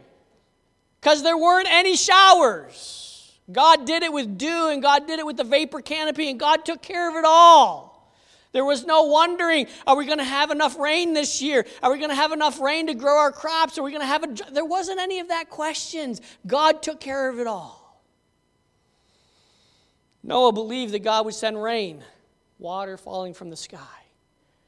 because 1.05 1.21
there 1.21 1.37
weren't 1.37 1.67
any 1.69 1.95
showers. 1.95 3.31
God 3.51 3.85
did 3.85 4.01
it 4.01 4.11
with 4.11 4.39
dew, 4.39 4.69
and 4.69 4.81
God 4.81 5.05
did 5.05 5.19
it 5.19 5.25
with 5.25 5.37
the 5.37 5.43
vapor 5.43 5.81
canopy, 5.81 6.31
and 6.31 6.39
God 6.39 6.65
took 6.65 6.81
care 6.81 7.07
of 7.07 7.15
it 7.15 7.25
all. 7.25 8.11
There 8.53 8.65
was 8.65 8.85
no 8.85 9.03
wondering, 9.03 9.67
are 9.85 9.95
we 9.95 10.07
going 10.07 10.17
to 10.17 10.23
have 10.23 10.49
enough 10.49 10.79
rain 10.79 11.13
this 11.13 11.43
year? 11.43 11.63
Are 11.83 11.91
we 11.91 11.99
going 11.99 12.09
to 12.09 12.15
have 12.15 12.31
enough 12.31 12.59
rain 12.59 12.87
to 12.87 12.95
grow 12.95 13.17
our 13.17 13.31
crops? 13.31 13.77
Are 13.77 13.83
we 13.83 13.91
going 13.91 14.01
to 14.01 14.07
have 14.07 14.23
a. 14.23 14.51
There 14.51 14.65
wasn't 14.65 14.99
any 14.99 15.19
of 15.19 15.27
that 15.27 15.51
questions. 15.51 16.21
God 16.47 16.81
took 16.81 16.99
care 16.99 17.29
of 17.29 17.39
it 17.39 17.45
all. 17.45 18.01
Noah 20.23 20.53
believed 20.53 20.93
that 20.93 21.03
God 21.03 21.25
would 21.25 21.35
send 21.35 21.61
rain, 21.61 22.03
water 22.57 22.97
falling 22.97 23.35
from 23.35 23.51
the 23.51 23.55
sky. 23.55 23.77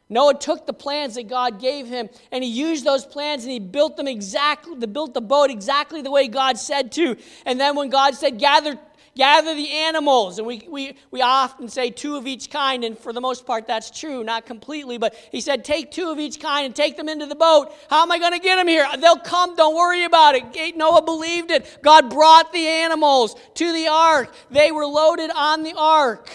Noah 0.10 0.40
took 0.40 0.66
the 0.66 0.74
plans 0.74 1.16
that 1.16 1.28
God 1.28 1.60
gave 1.60 1.88
him 1.88 2.10
and 2.32 2.44
he 2.44 2.50
used 2.50 2.86
those 2.86 3.06
plans 3.06 3.44
and 3.44 3.52
he 3.52 3.60
built 3.60 3.98
them 3.98 4.08
exactly, 4.08 4.76
built 4.88 5.14
the 5.14 5.22
boat 5.22 5.50
exactly 5.50 6.02
the 6.02 6.12
way 6.12 6.28
God 6.28 6.58
said 6.58 6.92
to. 6.94 7.18
And 7.46 7.60
then 7.60 7.76
when 7.76 7.90
God 7.90 8.16
said, 8.16 8.40
gather, 8.40 8.80
gather 9.18 9.54
the 9.54 9.70
animals, 9.70 10.38
and 10.38 10.48
we, 10.48 10.66
we, 10.70 10.96
we 11.12 11.22
often 11.22 11.68
say 11.68 11.90
two 11.90 12.16
of 12.16 12.26
each 12.26 12.50
kind, 12.50 12.86
and 12.86 12.98
for 12.98 13.12
the 13.12 13.20
most 13.20 13.46
part 13.46 13.68
that's 13.68 13.92
true, 13.92 14.24
not 14.24 14.46
completely, 14.46 14.98
but 14.98 15.14
he 15.32 15.42
said, 15.42 15.66
take 15.66 15.92
two 15.92 16.10
of 16.10 16.20
each 16.20 16.40
kind 16.40 16.66
and 16.66 16.76
take 16.76 16.96
them 16.96 17.10
into 17.10 17.26
the 17.26 17.36
boat. 17.36 17.74
How 17.90 18.04
am 18.04 18.12
I 18.12 18.20
going 18.20 18.34
to 18.34 18.40
get 18.40 18.56
them 18.56 18.68
here? 18.68 18.88
They'll 19.00 19.18
come, 19.18 19.56
don't 19.56 19.76
worry 19.76 20.06
about 20.06 20.36
it. 20.36 20.78
Noah 20.78 21.02
believed 21.02 21.52
it. 21.52 21.80
God 21.82 22.10
brought 22.10 22.54
the 22.54 22.66
animals 22.66 23.36
to 23.56 23.74
the 23.74 23.88
ark, 23.88 24.34
they 24.52 24.72
were 24.72 24.86
loaded 24.86 25.32
on 25.32 25.64
the 25.64 25.74
ark 25.76 26.30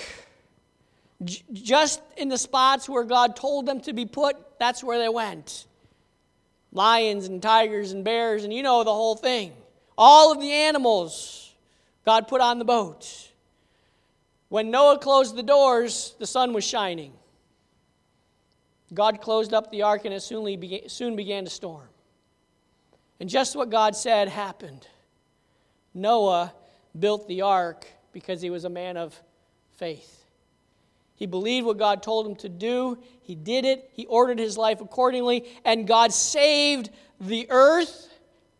just 1.24 2.00
in 2.16 2.28
the 2.28 2.38
spots 2.38 2.88
where 2.88 3.04
God 3.04 3.36
told 3.36 3.66
them 3.66 3.80
to 3.82 3.92
be 3.92 4.06
put, 4.06 4.36
that's 4.58 4.82
where 4.82 4.98
they 4.98 5.08
went. 5.08 5.66
Lions 6.72 7.26
and 7.26 7.42
tigers 7.42 7.92
and 7.92 8.04
bears, 8.04 8.44
and 8.44 8.52
you 8.52 8.62
know 8.62 8.82
the 8.82 8.92
whole 8.92 9.16
thing. 9.16 9.52
All 9.96 10.32
of 10.32 10.40
the 10.40 10.50
animals 10.50 11.52
God 12.04 12.28
put 12.28 12.40
on 12.40 12.58
the 12.58 12.64
boat. 12.64 13.30
When 14.48 14.70
Noah 14.70 14.98
closed 14.98 15.36
the 15.36 15.42
doors, 15.42 16.14
the 16.18 16.26
sun 16.26 16.52
was 16.52 16.64
shining. 16.64 17.12
God 18.92 19.20
closed 19.20 19.54
up 19.54 19.70
the 19.70 19.82
ark 19.82 20.04
and 20.04 20.12
it 20.12 20.20
soon 20.20 20.44
began, 21.16 21.44
to 21.44 21.50
storm. 21.50 21.88
And 23.20 23.30
just 23.30 23.56
what 23.56 23.70
God 23.70 23.96
said 23.96 24.28
happened. 24.28 24.86
Noah 25.94 26.52
built 26.98 27.28
the 27.28 27.42
ark 27.42 27.86
because 28.12 28.42
he 28.42 28.50
was 28.50 28.64
a 28.64 28.68
man 28.68 28.96
of 28.96 29.18
faith. 29.76 30.21
He 31.22 31.26
believed 31.26 31.66
what 31.66 31.78
God 31.78 32.02
told 32.02 32.26
him 32.26 32.34
to 32.34 32.48
do. 32.48 32.98
He 33.22 33.36
did 33.36 33.64
it. 33.64 33.88
He 33.92 34.06
ordered 34.06 34.40
his 34.40 34.58
life 34.58 34.80
accordingly. 34.80 35.44
And 35.64 35.86
God 35.86 36.12
saved 36.12 36.90
the 37.20 37.46
earth 37.48 38.12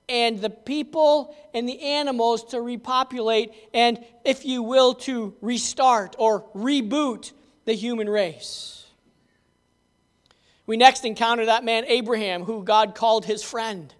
and 0.09 0.41
the 0.41 0.49
people 0.49 1.35
and 1.53 1.69
the 1.69 1.81
animals 1.81 2.45
to 2.51 2.61
repopulate 2.61 3.51
and, 3.75 3.99
if 4.25 4.45
you 4.45 4.63
will, 4.63 4.95
to 4.95 5.35
restart 5.41 6.15
or 6.21 6.45
reboot 6.55 7.33
the 7.65 7.73
human 7.73 8.09
race. 8.09 8.87
We 10.65 10.77
next 10.77 11.05
encounter 11.05 11.47
that 11.47 11.65
man, 11.65 11.85
Abraham, 11.89 12.45
who 12.45 12.63
God 12.63 12.95
called 12.95 13.25
his 13.25 13.43
friend. 13.43 13.93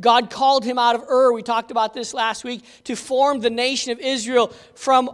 God 0.00 0.30
called 0.30 0.64
him 0.64 0.78
out 0.78 0.94
of 0.94 1.02
Ur, 1.02 1.34
we 1.34 1.42
talked 1.42 1.70
about 1.70 1.92
this 1.92 2.14
last 2.14 2.42
week, 2.42 2.64
to 2.84 2.96
form 2.96 3.40
the 3.40 3.50
nation 3.50 3.92
of 3.92 3.98
Israel 3.98 4.46
from 4.74 5.10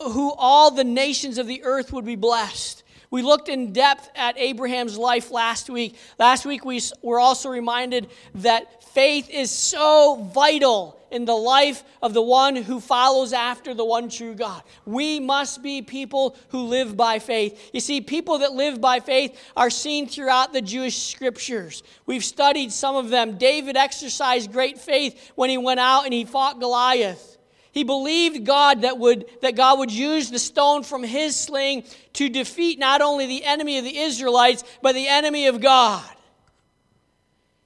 who 0.00 0.32
all 0.36 0.70
the 0.70 0.84
nations 0.84 1.38
of 1.38 1.46
the 1.46 1.64
earth 1.64 1.92
would 1.92 2.04
be 2.04 2.16
blessed. 2.16 2.82
We 3.10 3.22
looked 3.22 3.48
in 3.48 3.72
depth 3.72 4.10
at 4.16 4.36
Abraham's 4.36 4.98
life 4.98 5.30
last 5.30 5.70
week. 5.70 5.96
Last 6.18 6.44
week, 6.44 6.64
we 6.64 6.80
were 7.02 7.20
also 7.20 7.48
reminded 7.48 8.08
that 8.36 8.82
faith 8.92 9.30
is 9.30 9.50
so 9.50 10.28
vital 10.34 11.00
in 11.10 11.24
the 11.24 11.36
life 11.36 11.84
of 12.02 12.14
the 12.14 12.22
one 12.22 12.56
who 12.56 12.80
follows 12.80 13.32
after 13.32 13.74
the 13.74 13.84
one 13.84 14.08
true 14.08 14.34
God. 14.34 14.62
We 14.84 15.20
must 15.20 15.62
be 15.62 15.82
people 15.82 16.36
who 16.48 16.62
live 16.64 16.96
by 16.96 17.20
faith. 17.20 17.70
You 17.72 17.80
see, 17.80 18.00
people 18.00 18.38
that 18.38 18.52
live 18.52 18.80
by 18.80 19.00
faith 19.00 19.38
are 19.56 19.70
seen 19.70 20.08
throughout 20.08 20.52
the 20.52 20.60
Jewish 20.60 20.96
scriptures. 20.96 21.84
We've 22.06 22.24
studied 22.24 22.72
some 22.72 22.96
of 22.96 23.08
them. 23.08 23.38
David 23.38 23.76
exercised 23.76 24.52
great 24.52 24.78
faith 24.78 25.32
when 25.36 25.48
he 25.48 25.58
went 25.58 25.80
out 25.80 26.04
and 26.04 26.12
he 26.12 26.24
fought 26.24 26.58
Goliath. 26.58 27.35
He 27.76 27.84
believed 27.84 28.46
God 28.46 28.80
that, 28.82 28.96
would, 28.96 29.26
that 29.42 29.54
God 29.54 29.80
would 29.80 29.92
use 29.92 30.30
the 30.30 30.38
stone 30.38 30.82
from 30.82 31.02
his 31.02 31.36
sling 31.36 31.84
to 32.14 32.30
defeat 32.30 32.78
not 32.78 33.02
only 33.02 33.26
the 33.26 33.44
enemy 33.44 33.76
of 33.76 33.84
the 33.84 33.98
Israelites, 33.98 34.64
but 34.80 34.94
the 34.94 35.06
enemy 35.06 35.46
of 35.46 35.60
God. 35.60 36.02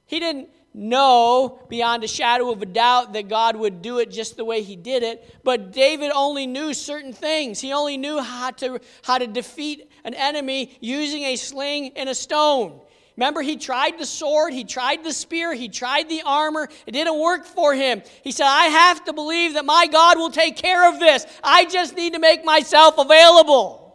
He 0.07 0.19
didn't 0.19 0.49
know 0.75 1.61
beyond 1.69 2.02
a 2.02 2.09
shadow 2.09 2.50
of 2.50 2.61
a 2.61 2.67
doubt 2.67 3.12
that 3.12 3.29
God 3.29 3.55
would 3.55 3.83
do 3.83 4.00
it 4.00 4.11
just 4.11 4.37
the 4.37 4.45
way 4.45 4.62
he 4.62 4.75
did 4.75 5.05
it, 5.05 5.33
but 5.45 5.71
David 5.71 6.11
only 6.12 6.45
knew 6.45 6.75
certain 6.75 7.12
things. 7.12 7.61
He 7.61 7.73
only 7.73 7.97
knew 7.97 8.19
how 8.19 8.50
to, 8.50 8.81
how 9.05 9.19
to 9.19 9.29
defeat 9.29 9.88
an 10.02 10.14
enemy 10.14 10.76
using 10.81 11.23
a 11.23 11.37
sling 11.37 11.93
and 11.95 12.09
a 12.09 12.17
stone. 12.17 12.81
Remember, 13.21 13.43
he 13.43 13.57
tried 13.57 13.99
the 13.99 14.07
sword, 14.07 14.55
he 14.55 14.65
tried 14.65 15.05
the 15.05 15.12
spear, 15.12 15.53
he 15.53 15.69
tried 15.69 16.09
the 16.09 16.23
armor. 16.25 16.71
It 16.87 16.93
didn't 16.93 17.21
work 17.21 17.45
for 17.45 17.75
him. 17.75 18.00
He 18.25 18.33
said, 18.33 18.47
I 18.47 18.69
have 18.69 19.05
to 19.05 19.12
believe 19.12 19.53
that 19.55 19.67
my 19.67 19.87
God 19.89 20.17
will 20.17 20.31
take 20.31 20.57
care 20.57 20.89
of 20.89 20.99
this. 20.99 21.27
I 21.45 21.67
just 21.67 21.95
need 21.95 22.15
to 22.15 22.19
make 22.19 22.47
myself 22.47 22.97
available. 22.97 23.95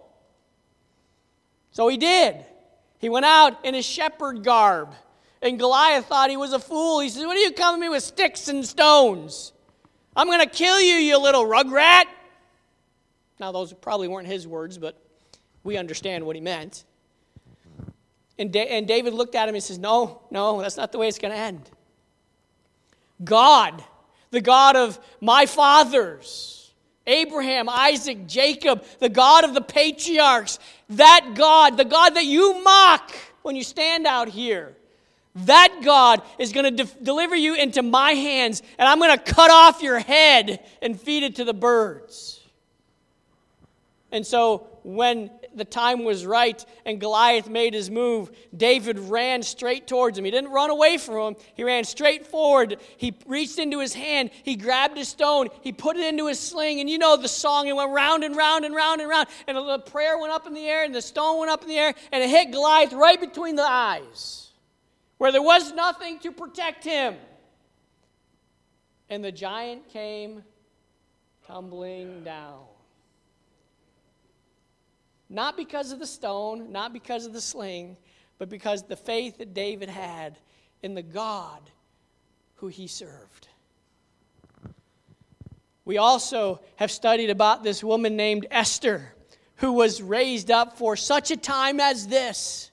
So 1.72 1.88
he 1.88 1.98
did. 1.98 2.46
He 3.00 3.10
went 3.10 3.26
out 3.26 3.66
in 3.66 3.74
his 3.74 3.84
shepherd 3.84 4.44
garb. 4.44 4.94
And 5.42 5.58
Goliath 5.58 6.06
thought 6.06 6.30
he 6.30 6.38
was 6.38 6.54
a 6.54 6.60
fool. 6.60 7.00
He 7.00 7.10
said, 7.10 7.26
What 7.26 7.36
are 7.36 7.40
you 7.40 7.52
coming 7.52 7.82
to 7.82 7.88
me 7.88 7.90
with 7.90 8.04
sticks 8.04 8.48
and 8.48 8.64
stones? 8.64 9.54
I'm 10.16 10.28
going 10.28 10.40
to 10.40 10.46
kill 10.46 10.80
you, 10.80 10.98
you 10.98 11.18
little 11.18 11.46
rugrat. 11.46 12.06
Now, 13.40 13.52
those 13.52 13.74
probably 13.74 14.08
weren't 14.08 14.28
his 14.28 14.48
words, 14.48 14.78
but 14.78 15.02
we 15.64 15.78
understand 15.78 16.24
what 16.24 16.36
he 16.36 16.44
meant. 16.44 16.84
And, 18.38 18.52
da- 18.52 18.68
and 18.68 18.88
David 18.88 19.14
looked 19.14 19.36
at 19.36 19.48
him 19.48 19.56
and 19.56 19.64
says, 19.64 19.78
No, 19.78 20.22
no, 20.30 20.62
that's 20.62 20.78
not 20.78 20.92
the 20.92 20.98
way 20.98 21.08
it's 21.08 21.20
going 21.20 21.34
to 21.34 21.40
end. 21.40 21.70
God, 23.24 23.84
the 24.32 24.42
God 24.42 24.76
of 24.76 25.00
my 25.22 25.46
fathers, 25.46 26.74
Abraham, 27.08 27.70
Isaac, 27.70 28.28
Jacob, 28.28 28.84
the 29.00 29.10
God 29.10 29.44
of 29.46 29.54
the 29.54 29.62
patriarchs, 29.62 30.60
that 30.90 31.34
God, 31.36 31.78
the 31.78 31.86
God 31.86 32.16
that 32.16 32.26
you 32.26 32.62
mock 32.62 33.14
when 33.44 33.56
you 33.56 33.64
stand 33.64 34.06
out 34.06 34.28
here, 34.28 34.76
that 35.36 35.82
God 35.84 36.22
is 36.40 36.52
going 36.52 36.76
to 36.76 36.84
de- 36.84 37.04
deliver 37.04 37.36
you 37.36 37.56
into 37.56 37.82
my 37.82 38.12
hands, 38.12 38.62
and 38.78 38.88
I'm 38.88 39.00
going 39.00 39.18
to 39.18 39.24
cut 39.24 39.52
off 39.52 39.82
your 39.82 40.00
head 40.00 40.66
and 40.82 41.00
feed 41.00 41.24
it 41.24 41.36
to 41.36 41.44
the 41.44 41.54
birds. 41.54 42.42
And 44.12 44.26
so 44.26 44.68
when 44.84 45.30
the 45.56 45.66
time 45.66 46.04
was 46.04 46.26
right 46.26 46.64
and 46.86 47.00
Goliath 47.00 47.50
made 47.50 47.74
his 47.74 47.90
move, 47.90 48.30
David 48.56 49.00
ran 49.00 49.44
straight 49.44 49.88
towards 49.88 50.18
him. 50.18 50.26
He 50.26 50.32
didn't 50.32 50.52
run 50.52 50.70
away 50.70 50.98
from 50.98 51.36
him, 51.36 51.42
he 51.56 51.64
ran 51.64 51.84
straight 51.84 52.28
forward. 52.28 52.78
He 52.98 53.18
reached 53.26 53.60
into 53.60 53.80
his 53.80 53.94
hand, 53.94 54.32
he 54.44 54.56
grabbed 54.56 54.98
a 54.98 55.06
stone, 55.06 55.50
he 55.62 55.72
put 55.72 55.98
it 55.98 56.06
into 56.06 56.28
his 56.28 56.40
sling, 56.40 56.80
and 56.80 56.90
you 56.90 56.98
know 56.98 57.18
the 57.18 57.28
song, 57.28 57.68
it 57.68 57.76
went 57.76 57.92
round 57.92 58.24
and 58.24 58.36
round 58.36 58.66
and 58.66 58.76
round 58.76 59.02
and 59.02 59.10
round. 59.10 59.28
And 59.48 59.58
the 59.58 59.80
prayer 59.80 60.18
went 60.18 60.34
up 60.34 60.48
in 60.48 60.54
the 60.54 60.66
air, 60.66 60.84
and 60.84 60.94
the 60.94 61.02
stone 61.02 61.40
went 61.40 61.52
up 61.52 61.64
in 61.64 61.70
the 61.70 61.78
air, 61.78 61.94
and 62.12 62.24
it 62.24 62.30
hit 62.30 62.52
Goliath 62.52 62.94
right 62.94 63.20
between 63.20 63.56
the 63.56 63.64
eyes, 63.64 64.52
where 65.18 65.32
there 65.32 65.42
was 65.42 65.74
nothing 65.74 66.20
to 66.20 66.32
protect 66.32 66.84
him. 66.84 67.16
And 69.10 69.24
the 69.24 69.32
giant 69.32 69.88
came 69.90 70.44
tumbling 71.46 72.24
down. 72.24 72.64
Not 75.30 75.58
because 75.58 75.92
of 75.92 76.00
the 76.00 76.08
stone, 76.08 76.72
not 76.72 76.94
because 76.94 77.26
of 77.26 77.34
the 77.34 77.42
sling, 77.42 77.98
but 78.38 78.50
because 78.50 78.84
the 78.84 78.96
faith 78.96 79.38
that 79.40 79.54
David 79.54 79.90
had 79.90 80.38
in 80.84 80.94
the 80.94 81.02
God 81.02 81.62
who 82.56 82.68
he 82.68 82.88
served. 82.88 83.48
We 85.84 85.98
also 85.98 86.62
have 86.78 86.92
studied 86.92 87.30
about 87.30 87.64
this 87.64 87.84
woman 87.84 88.16
named 88.16 88.48
Esther 88.50 89.14
who 89.58 89.74
was 89.74 90.02
raised 90.02 90.52
up 90.52 90.78
for 90.78 90.96
such 90.96 91.32
a 91.32 91.38
time 91.38 91.80
as 91.80 92.08
this. 92.08 92.72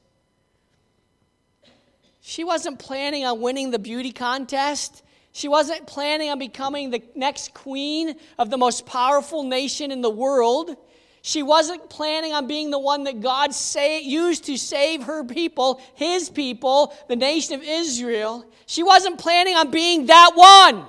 She 2.20 2.44
wasn't 2.44 2.78
planning 2.78 3.24
on 3.24 3.40
winning 3.40 3.70
the 3.70 3.78
beauty 3.78 4.12
contest. 4.12 5.02
She 5.32 5.48
wasn't 5.48 5.86
planning 5.86 6.30
on 6.30 6.38
becoming 6.38 6.90
the 6.90 7.02
next 7.14 7.52
queen 7.52 8.16
of 8.38 8.50
the 8.50 8.56
most 8.56 8.86
powerful 8.86 9.42
nation 9.42 9.90
in 9.90 10.00
the 10.00 10.10
world. 10.10 10.76
She 11.24 11.44
wasn't 11.44 11.88
planning 11.88 12.32
on 12.32 12.48
being 12.48 12.70
the 12.70 12.80
one 12.80 13.04
that 13.04 13.20
God 13.20 13.54
say, 13.54 14.02
used 14.02 14.44
to 14.46 14.56
save 14.56 15.04
her 15.04 15.22
people, 15.22 15.80
his 15.94 16.28
people, 16.28 16.92
the 17.08 17.14
nation 17.14 17.54
of 17.54 17.62
Israel. 17.62 18.44
She 18.66 18.82
wasn't 18.82 19.20
planning 19.20 19.54
on 19.54 19.70
being 19.70 20.06
that 20.06 20.32
one. 20.34 20.84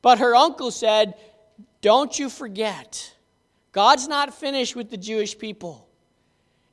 But 0.00 0.18
her 0.18 0.34
uncle 0.34 0.70
said, 0.70 1.14
Don't 1.82 2.18
you 2.18 2.30
forget, 2.30 3.14
God's 3.72 4.08
not 4.08 4.32
finished 4.32 4.74
with 4.74 4.90
the 4.90 4.96
Jewish 4.96 5.38
people. 5.38 5.86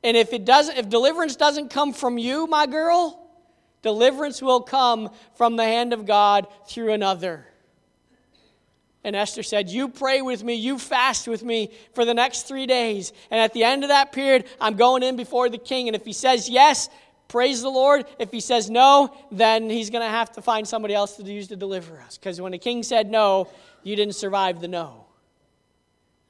And 0.01 0.15
if 0.15 0.31
it 0.31 0.45
doesn't, 0.45 0.77
if 0.77 0.87
deliverance 0.87 1.35
doesn't 1.35 1.69
come 1.69 1.91
from 1.91 2.17
you, 2.17 2.47
my 2.47 2.67
girl, 2.67 3.29
deliverance 3.81 4.41
will 4.41 4.61
come 4.61 5.09
from 5.35 5.57
the 5.57 5.65
hand 5.65 5.91
of 5.91 6.05
God 6.05 6.47
through 6.69 6.93
another. 6.93 7.48
And 9.03 9.15
Esther 9.15 9.43
said, 9.43 9.69
You 9.69 9.87
pray 9.87 10.21
with 10.21 10.43
me, 10.43 10.55
you 10.55 10.77
fast 10.77 11.27
with 11.27 11.43
me 11.43 11.71
for 11.93 12.05
the 12.05 12.13
next 12.13 12.43
three 12.43 12.65
days. 12.65 13.13
And 13.31 13.39
at 13.39 13.53
the 13.53 13.63
end 13.63 13.83
of 13.83 13.89
that 13.89 14.11
period, 14.11 14.45
I'm 14.59 14.75
going 14.75 15.03
in 15.03 15.15
before 15.15 15.49
the 15.49 15.57
king. 15.57 15.87
And 15.87 15.95
if 15.95 16.05
he 16.05 16.13
says 16.13 16.49
yes, 16.49 16.89
praise 17.27 17.61
the 17.61 17.69
Lord. 17.69 18.05
If 18.19 18.31
he 18.31 18.41
says 18.41 18.69
no, 18.69 19.15
then 19.31 19.69
he's 19.69 19.89
going 19.89 20.03
to 20.03 20.09
have 20.09 20.31
to 20.33 20.41
find 20.41 20.67
somebody 20.67 20.93
else 20.93 21.15
to 21.17 21.23
use 21.23 21.47
to 21.47 21.55
deliver 21.55 21.99
us. 22.01 22.17
Because 22.17 22.41
when 22.41 22.51
the 22.51 22.57
king 22.57 22.83
said 22.83 23.09
no, 23.09 23.47
you 23.83 23.95
didn't 23.95 24.15
survive 24.15 24.59
the 24.59 24.67
no. 24.67 25.05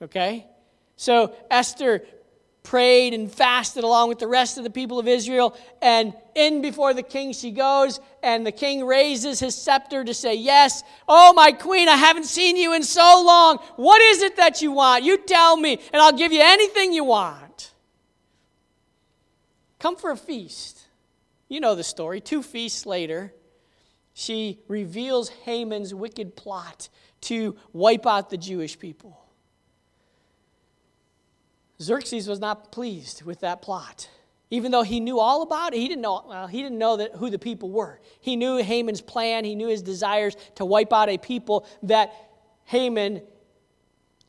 Okay? 0.01 0.45
So 0.95 1.33
Esther 1.49 2.03
prayed 2.63 3.13
and 3.13 3.31
fasted 3.31 3.83
along 3.83 4.09
with 4.09 4.19
the 4.19 4.27
rest 4.27 4.57
of 4.57 4.63
the 4.63 4.69
people 4.69 4.99
of 4.99 5.07
Israel. 5.07 5.57
And 5.81 6.13
in 6.35 6.61
before 6.61 6.93
the 6.93 7.03
king 7.03 7.33
she 7.33 7.51
goes, 7.51 7.99
and 8.21 8.45
the 8.45 8.51
king 8.51 8.85
raises 8.85 9.39
his 9.39 9.55
scepter 9.55 10.03
to 10.03 10.13
say, 10.13 10.35
Yes, 10.35 10.83
oh, 11.07 11.33
my 11.33 11.51
queen, 11.51 11.87
I 11.87 11.95
haven't 11.95 12.25
seen 12.25 12.57
you 12.57 12.73
in 12.73 12.83
so 12.83 13.23
long. 13.25 13.57
What 13.75 14.01
is 14.01 14.21
it 14.21 14.37
that 14.37 14.61
you 14.61 14.71
want? 14.71 15.03
You 15.03 15.17
tell 15.17 15.57
me, 15.57 15.79
and 15.93 16.01
I'll 16.01 16.17
give 16.17 16.31
you 16.31 16.41
anything 16.43 16.93
you 16.93 17.03
want. 17.03 17.73
Come 19.79 19.95
for 19.95 20.11
a 20.11 20.17
feast. 20.17 20.85
You 21.47 21.61
know 21.61 21.75
the 21.75 21.83
story. 21.83 22.21
Two 22.21 22.43
feasts 22.43 22.85
later, 22.85 23.33
she 24.13 24.59
reveals 24.67 25.29
Haman's 25.29 25.93
wicked 25.93 26.35
plot 26.35 26.89
to 27.21 27.55
wipe 27.73 28.05
out 28.05 28.29
the 28.29 28.37
Jewish 28.37 28.77
people. 28.77 29.19
Xerxes 31.81 32.27
was 32.27 32.39
not 32.39 32.71
pleased 32.71 33.23
with 33.23 33.39
that 33.41 33.61
plot. 33.61 34.09
Even 34.51 34.71
though 34.71 34.81
he 34.81 34.99
knew 34.99 35.19
all 35.19 35.43
about 35.43 35.73
it, 35.73 35.77
he 35.79 35.87
didn't 35.87 36.01
know, 36.01 36.25
well, 36.27 36.47
he 36.47 36.61
didn't 36.61 36.79
know 36.79 36.97
that, 36.97 37.15
who 37.15 37.29
the 37.29 37.37
people 37.37 37.69
were. 37.69 37.99
He 38.19 38.35
knew 38.35 38.57
Haman's 38.57 39.01
plan, 39.01 39.45
he 39.45 39.55
knew 39.55 39.67
his 39.67 39.83
desires 39.83 40.35
to 40.55 40.65
wipe 40.65 40.91
out 40.91 41.07
a 41.07 41.17
people 41.17 41.67
that 41.83 42.13
Haman 42.65 43.21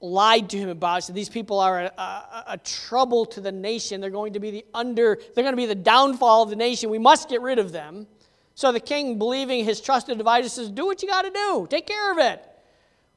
lied 0.00 0.50
to 0.50 0.58
him 0.58 0.68
about. 0.68 1.04
So 1.04 1.12
these 1.12 1.30
people 1.30 1.58
are 1.58 1.80
a, 1.80 1.92
a, 1.98 2.44
a, 2.48 2.58
trouble 2.58 3.26
to 3.26 3.40
the 3.40 3.52
nation. 3.52 4.00
They're 4.00 4.10
going 4.10 4.34
to 4.34 4.40
be 4.40 4.50
the 4.50 4.64
under, 4.74 5.18
they're 5.34 5.44
going 5.44 5.52
to 5.52 5.60
be 5.60 5.66
the 5.66 5.74
downfall 5.74 6.42
of 6.42 6.50
the 6.50 6.56
nation. 6.56 6.90
We 6.90 6.98
must 6.98 7.28
get 7.28 7.40
rid 7.40 7.58
of 7.58 7.72
them. 7.72 8.06
So 8.54 8.72
the 8.72 8.80
king, 8.80 9.18
believing 9.18 9.64
his 9.64 9.80
trusted 9.80 10.18
advisor, 10.18 10.48
says, 10.48 10.70
Do 10.70 10.84
what 10.84 11.02
you 11.02 11.08
got 11.08 11.22
to 11.22 11.30
do, 11.30 11.66
take 11.68 11.86
care 11.86 12.12
of 12.12 12.18
it. 12.18 12.46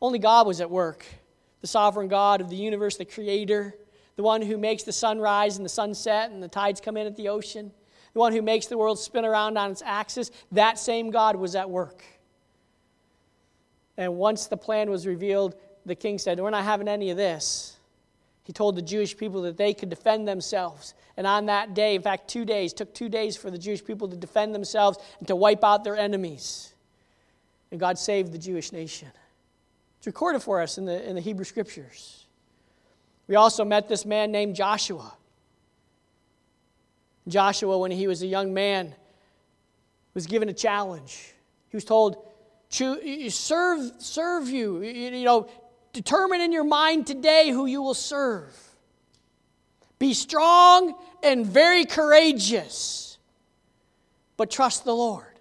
Only 0.02 0.20
God 0.20 0.48
was 0.48 0.62
at 0.62 0.70
work, 0.70 1.06
the 1.62 1.68
sovereign 1.68 2.08
God 2.08 2.40
of 2.40 2.50
the 2.50 2.56
universe, 2.56 2.98
the 2.98 3.06
creator 3.06 3.76
the 4.16 4.24
one 4.24 4.42
who 4.42 4.58
makes 4.58 4.84
the 4.84 4.92
sun 4.92 5.20
rise 5.20 5.58
and 5.58 5.66
the 5.66 5.70
sun 5.70 5.94
set 5.94 6.32
and 6.32 6.42
the 6.42 6.48
tides 6.48 6.80
come 6.80 6.98
in 6.98 7.08
at 7.08 7.16
the 7.16 7.30
ocean, 7.30 7.72
the 8.14 8.20
one 8.20 8.32
who 8.32 8.42
makes 8.42 8.68
the 8.68 8.78
world 8.78 9.00
spin 9.00 9.26
around 9.26 9.58
on 9.58 9.72
its 9.72 9.82
axis, 9.84 10.32
that 10.52 10.78
same 10.78 11.10
God 11.10 11.36
was 11.36 11.56
at 11.56 11.70
work. 11.70 12.04
And 13.98 14.16
once 14.16 14.48
the 14.48 14.58
plan 14.58 14.90
was 14.90 15.08
revealed, 15.08 15.56
the 15.86 15.96
king 15.96 16.18
said, 16.18 16.40
We're 16.40 16.50
not 16.50 16.64
having 16.64 16.88
any 16.88 17.10
of 17.10 17.18
this. 17.18 17.78
He 18.44 18.54
told 18.54 18.76
the 18.76 18.82
Jewish 18.82 19.16
people 19.16 19.44
that 19.44 19.58
they 19.58 19.74
could 19.74 19.90
defend 19.90 20.28
themselves. 20.28 20.94
And 21.16 21.26
on 21.26 21.46
that 21.46 21.74
day, 21.74 21.96
in 21.96 22.02
fact, 22.02 22.28
two 22.28 22.44
days, 22.44 22.74
took 22.74 22.94
two 22.94 23.08
days 23.08 23.38
for 23.38 23.50
the 23.50 23.58
Jewish 23.58 23.84
people 23.84 24.08
to 24.10 24.18
defend 24.18 24.54
themselves 24.54 24.98
and 25.20 25.28
to 25.28 25.36
wipe 25.36 25.64
out 25.64 25.84
their 25.84 25.96
enemies. 25.96 26.74
And 27.72 27.80
God 27.80 27.98
saved 27.98 28.34
the 28.34 28.38
Jewish 28.38 28.72
nation. 28.72 29.10
It's 29.98 30.08
recorded 30.08 30.42
for 30.42 30.62
us 30.62 30.78
in 30.78 30.86
the, 30.86 31.08
in 31.08 31.16
the 31.16 31.22
Hebrew 31.22 31.46
Scriptures. 31.46 32.23
We 33.28 33.36
also 33.36 33.64
met 33.64 33.88
this 33.88 34.06
man 34.06 34.32
named 34.32 34.56
Joshua. 34.56 35.14
Joshua, 37.28 37.78
when 37.78 37.92
he 37.92 38.08
was 38.08 38.22
a 38.22 38.28
young 38.28 38.54
man, 38.54 38.94
was 40.14 40.28
given 40.28 40.50
a 40.50 40.54
challenge. 40.54 41.34
He 41.70 41.78
was 41.78 41.86
told, 41.86 42.18
serve, 42.70 43.92
serve 43.98 44.50
you. 44.50 44.82
You 44.82 45.24
know, 45.24 45.50
determine 45.94 46.42
in 46.42 46.52
your 46.52 46.66
mind 46.66 47.08
today 47.08 47.50
who 47.50 47.66
you 47.66 47.82
will 47.82 47.94
serve. 47.94 48.56
Be 50.00 50.14
strong 50.14 50.96
and 51.24 51.46
very 51.46 51.86
courageous, 51.86 53.18
but 54.36 54.52
trust 54.52 54.84
the 54.84 54.94
Lord. 54.94 55.33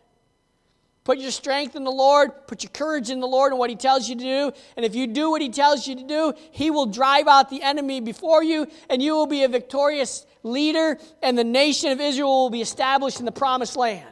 Put 1.04 1.18
your 1.18 1.32
strength 1.32 1.74
in 1.74 1.82
the 1.82 1.90
Lord, 1.90 2.46
put 2.46 2.62
your 2.62 2.70
courage 2.70 3.10
in 3.10 3.18
the 3.18 3.26
Lord 3.26 3.52
and 3.52 3.58
what 3.58 3.70
He 3.70 3.76
tells 3.76 4.08
you 4.08 4.14
to 4.14 4.22
do. 4.22 4.52
And 4.76 4.86
if 4.86 4.94
you 4.94 5.08
do 5.08 5.30
what 5.30 5.42
He 5.42 5.48
tells 5.48 5.86
you 5.86 5.96
to 5.96 6.04
do, 6.04 6.32
He 6.52 6.70
will 6.70 6.86
drive 6.86 7.26
out 7.26 7.50
the 7.50 7.62
enemy 7.62 8.00
before 8.00 8.44
you, 8.44 8.68
and 8.88 9.02
you 9.02 9.16
will 9.16 9.26
be 9.26 9.42
a 9.42 9.48
victorious 9.48 10.24
leader, 10.44 10.98
and 11.20 11.36
the 11.36 11.44
nation 11.44 11.90
of 11.90 12.00
Israel 12.00 12.42
will 12.42 12.50
be 12.50 12.60
established 12.60 13.18
in 13.18 13.26
the 13.26 13.32
promised 13.32 13.76
land. 13.76 14.06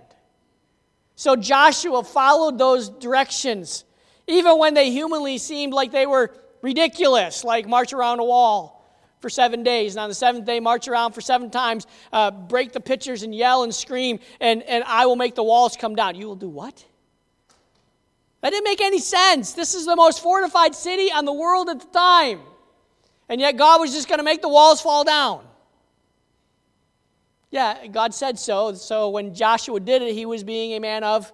So 1.15 1.37
Joshua 1.37 2.03
followed 2.03 2.59
those 2.59 2.89
directions, 2.89 3.85
even 4.27 4.59
when 4.59 4.75
they 4.75 4.91
humanly 4.91 5.39
seemed 5.39 5.73
like 5.73 5.93
they 5.93 6.07
were 6.07 6.35
ridiculous, 6.61 7.45
like 7.45 7.69
march 7.69 7.93
around 7.93 8.19
a 8.19 8.25
wall 8.25 8.80
for 9.21 9.31
seven 9.31 9.63
days. 9.63 9.95
And 9.95 10.03
on 10.03 10.09
the 10.09 10.15
seventh 10.15 10.45
day, 10.45 10.61
march 10.61 10.89
around 10.89 11.13
for 11.13 11.21
seven 11.21 11.51
times, 11.51 11.87
uh, 12.13 12.31
break 12.31 12.73
the 12.73 12.81
pitchers 12.81 13.23
and 13.23 13.35
yell 13.35 13.63
and 13.63 13.75
scream, 13.75 14.19
and, 14.41 14.63
and 14.65 14.83
I 14.85 15.07
will 15.07 15.17
make 15.17 15.35
the 15.35 15.45
walls 15.45 15.77
come 15.77 15.95
down. 15.95 16.15
You 16.15 16.27
will 16.27 16.37
do 16.37 16.49
what? 16.49 16.85
That 18.41 18.51
didn't 18.51 18.65
make 18.65 18.81
any 18.81 19.01
sense. 19.01 19.53
This 19.53 19.75
is 19.75 19.85
the 19.85 19.97
most 19.97 20.23
fortified 20.23 20.75
city 20.75 21.13
on 21.13 21.27
the 21.27 21.33
world 21.33 21.69
at 21.69 21.81
the 21.81 21.87
time. 21.87 22.41
And 23.29 23.41
yet 23.41 23.57
God 23.57 23.81
was 23.81 23.93
just 23.93 24.09
going 24.09 24.19
to 24.19 24.25
make 24.25 24.43
the 24.43 24.49
walls 24.49 24.81
fall 24.81 25.05
down. 25.05 25.45
Yeah, 27.51 27.87
God 27.89 28.15
said 28.15 28.39
so. 28.39 28.75
So 28.75 29.11
when 29.11 29.35
Joshua 29.35 29.79
did 29.79 30.03
it, 30.03 30.15
he 30.15 30.25
was 30.25 30.43
being 30.43 30.73
a 30.73 30.81
man 30.81 31.05
of 31.05 31.33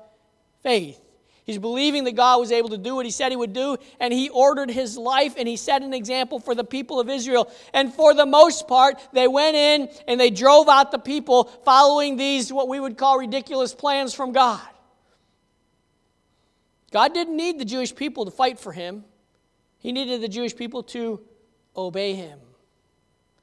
faith. 0.62 1.00
He's 1.46 1.58
believing 1.58 2.02
that 2.04 2.16
God 2.16 2.40
was 2.40 2.50
able 2.50 2.70
to 2.70 2.78
do 2.78 2.96
what 2.96 3.06
he 3.06 3.12
said 3.12 3.30
he 3.30 3.36
would 3.36 3.52
do, 3.52 3.76
and 4.00 4.12
he 4.12 4.28
ordered 4.30 4.68
his 4.68 4.98
life 4.98 5.36
and 5.38 5.46
he 5.46 5.56
set 5.56 5.80
an 5.82 5.94
example 5.94 6.40
for 6.40 6.56
the 6.56 6.64
people 6.64 6.98
of 6.98 7.08
Israel. 7.08 7.48
And 7.72 7.94
for 7.94 8.14
the 8.14 8.26
most 8.26 8.66
part, 8.66 9.00
they 9.12 9.28
went 9.28 9.56
in 9.56 9.88
and 10.08 10.18
they 10.18 10.30
drove 10.30 10.68
out 10.68 10.90
the 10.90 10.98
people 10.98 11.44
following 11.64 12.16
these, 12.16 12.52
what 12.52 12.66
we 12.66 12.80
would 12.80 12.98
call 12.98 13.18
ridiculous 13.18 13.72
plans 13.72 14.12
from 14.12 14.32
God. 14.32 14.60
God 16.90 17.14
didn't 17.14 17.36
need 17.36 17.60
the 17.60 17.64
Jewish 17.64 17.94
people 17.94 18.24
to 18.24 18.32
fight 18.32 18.58
for 18.58 18.72
him, 18.72 19.04
he 19.78 19.92
needed 19.92 20.20
the 20.20 20.28
Jewish 20.28 20.56
people 20.56 20.82
to 20.82 21.20
obey 21.76 22.14
him. 22.14 22.40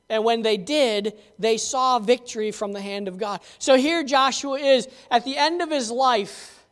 And 0.09 0.25
when 0.25 0.41
they 0.41 0.57
did, 0.57 1.13
they 1.39 1.55
saw 1.55 1.99
victory 1.99 2.51
from 2.51 2.73
the 2.73 2.81
hand 2.81 3.07
of 3.07 3.17
God. 3.17 3.39
So 3.59 3.77
here 3.77 4.03
Joshua 4.03 4.59
is 4.59 4.89
at 5.09 5.23
the 5.23 5.37
end 5.37 5.61
of 5.61 5.71
his 5.71 5.89
life 5.89 6.62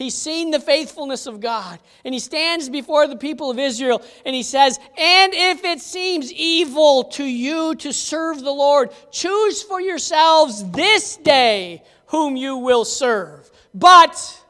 He's 0.00 0.14
seen 0.14 0.50
the 0.50 0.60
faithfulness 0.60 1.26
of 1.26 1.40
God. 1.40 1.78
And 2.06 2.14
he 2.14 2.20
stands 2.20 2.70
before 2.70 3.06
the 3.06 3.16
people 3.16 3.50
of 3.50 3.58
Israel 3.58 4.02
and 4.24 4.34
he 4.34 4.42
says, 4.42 4.78
And 4.96 5.34
if 5.34 5.62
it 5.62 5.78
seems 5.82 6.32
evil 6.32 7.04
to 7.04 7.24
you 7.24 7.74
to 7.74 7.92
serve 7.92 8.40
the 8.40 8.50
Lord, 8.50 8.92
choose 9.10 9.62
for 9.62 9.78
yourselves 9.78 10.64
this 10.70 11.18
day 11.18 11.82
whom 12.06 12.34
you 12.34 12.56
will 12.56 12.86
serve. 12.86 13.50
But 13.74 14.42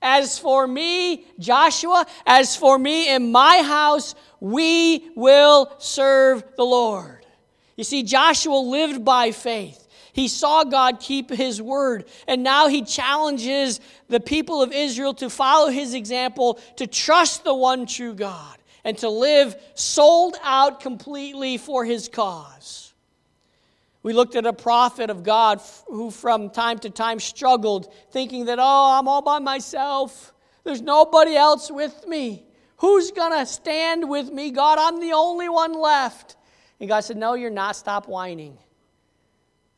as 0.00 0.38
for 0.38 0.68
me, 0.68 1.24
Joshua, 1.36 2.06
as 2.24 2.54
for 2.54 2.78
me 2.78 3.08
and 3.08 3.32
my 3.32 3.60
house, 3.62 4.14
we 4.38 5.10
will 5.16 5.72
serve 5.78 6.44
the 6.56 6.64
Lord. 6.64 7.26
You 7.76 7.82
see, 7.82 8.04
Joshua 8.04 8.54
lived 8.54 9.04
by 9.04 9.32
faith. 9.32 9.81
He 10.12 10.28
saw 10.28 10.64
God 10.64 11.00
keep 11.00 11.30
his 11.30 11.60
word. 11.60 12.04
And 12.28 12.42
now 12.42 12.68
he 12.68 12.82
challenges 12.82 13.80
the 14.08 14.20
people 14.20 14.62
of 14.62 14.72
Israel 14.72 15.14
to 15.14 15.30
follow 15.30 15.70
his 15.70 15.94
example, 15.94 16.60
to 16.76 16.86
trust 16.86 17.44
the 17.44 17.54
one 17.54 17.86
true 17.86 18.14
God, 18.14 18.58
and 18.84 18.96
to 18.98 19.08
live 19.08 19.56
sold 19.74 20.36
out 20.42 20.80
completely 20.80 21.56
for 21.56 21.84
his 21.84 22.08
cause. 22.08 22.92
We 24.02 24.12
looked 24.12 24.34
at 24.34 24.46
a 24.46 24.52
prophet 24.52 25.10
of 25.10 25.22
God 25.22 25.60
who, 25.86 26.10
from 26.10 26.50
time 26.50 26.78
to 26.80 26.90
time, 26.90 27.20
struggled, 27.20 27.92
thinking 28.10 28.46
that, 28.46 28.58
oh, 28.58 28.98
I'm 28.98 29.06
all 29.06 29.22
by 29.22 29.38
myself. 29.38 30.34
There's 30.64 30.82
nobody 30.82 31.36
else 31.36 31.70
with 31.70 32.06
me. 32.06 32.44
Who's 32.78 33.12
going 33.12 33.32
to 33.32 33.46
stand 33.46 34.08
with 34.08 34.30
me? 34.30 34.50
God, 34.50 34.78
I'm 34.78 35.00
the 35.00 35.12
only 35.12 35.48
one 35.48 35.72
left. 35.72 36.36
And 36.80 36.88
God 36.88 37.00
said, 37.00 37.16
No, 37.16 37.34
you're 37.34 37.48
not. 37.48 37.76
Stop 37.76 38.08
whining. 38.08 38.58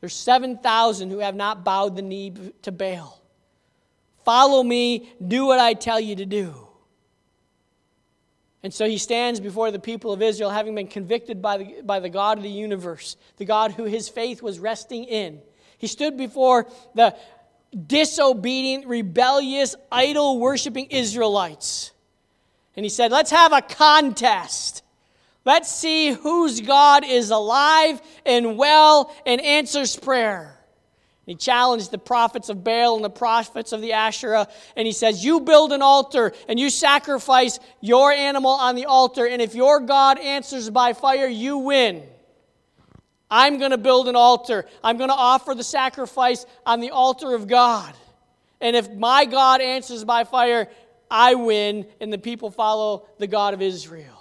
There's 0.05 0.13
7,000 0.13 1.09
who 1.09 1.17
have 1.17 1.33
not 1.33 1.63
bowed 1.63 1.95
the 1.95 2.03
knee 2.03 2.31
to 2.61 2.71
Baal. 2.71 3.19
Follow 4.23 4.61
me, 4.61 5.11
do 5.27 5.47
what 5.47 5.59
I 5.59 5.73
tell 5.73 5.99
you 5.99 6.17
to 6.17 6.27
do. 6.27 6.53
And 8.61 8.71
so 8.71 8.87
he 8.87 8.99
stands 8.99 9.39
before 9.39 9.71
the 9.71 9.79
people 9.79 10.13
of 10.13 10.21
Israel, 10.21 10.51
having 10.51 10.75
been 10.75 10.89
convicted 10.89 11.41
by 11.41 11.57
the, 11.57 11.81
by 11.81 11.99
the 11.99 12.09
God 12.09 12.37
of 12.37 12.43
the 12.43 12.51
universe, 12.51 13.17
the 13.37 13.45
God 13.45 13.71
who 13.71 13.85
his 13.85 14.07
faith 14.07 14.43
was 14.43 14.59
resting 14.59 15.05
in. 15.05 15.41
He 15.79 15.87
stood 15.87 16.17
before 16.17 16.67
the 16.93 17.15
disobedient, 17.75 18.85
rebellious, 18.85 19.75
idol 19.91 20.37
worshiping 20.39 20.85
Israelites. 20.91 21.93
And 22.75 22.85
he 22.85 22.91
said, 22.91 23.11
Let's 23.11 23.31
have 23.31 23.53
a 23.53 23.63
contest. 23.63 24.83
Let's 25.45 25.71
see 25.71 26.11
whose 26.11 26.59
God 26.61 27.05
is 27.05 27.29
alive 27.29 28.01
and 28.25 28.57
well 28.57 29.15
and 29.25 29.39
answers 29.39 29.95
prayer. 29.95 30.51
He 31.27 31.35
challenged 31.35 31.91
the 31.91 31.97
prophets 31.97 32.49
of 32.49 32.63
Baal 32.63 32.95
and 32.95 33.05
the 33.05 33.09
prophets 33.09 33.71
of 33.71 33.81
the 33.81 33.93
Asherah, 33.93 34.47
and 34.75 34.85
he 34.85 34.91
says, 34.91 35.23
You 35.23 35.39
build 35.39 35.71
an 35.71 35.81
altar 35.81 36.33
and 36.47 36.59
you 36.59 36.69
sacrifice 36.69 37.59
your 37.81 38.11
animal 38.11 38.51
on 38.51 38.75
the 38.75 38.85
altar, 38.85 39.25
and 39.25 39.41
if 39.41 39.55
your 39.55 39.79
God 39.79 40.19
answers 40.19 40.69
by 40.69 40.93
fire, 40.93 41.27
you 41.27 41.59
win. 41.59 42.03
I'm 43.29 43.57
going 43.57 43.71
to 43.71 43.77
build 43.77 44.07
an 44.07 44.15
altar. 44.15 44.67
I'm 44.83 44.97
going 44.97 45.09
to 45.09 45.15
offer 45.15 45.55
the 45.55 45.63
sacrifice 45.63 46.45
on 46.65 46.79
the 46.79 46.91
altar 46.91 47.33
of 47.33 47.47
God. 47.47 47.93
And 48.61 48.75
if 48.75 48.91
my 48.91 49.25
God 49.25 49.61
answers 49.61 50.03
by 50.03 50.25
fire, 50.25 50.69
I 51.09 51.33
win, 51.35 51.87
and 51.99 52.13
the 52.13 52.19
people 52.19 52.51
follow 52.51 53.07
the 53.17 53.27
God 53.27 53.55
of 53.55 53.63
Israel. 53.63 54.14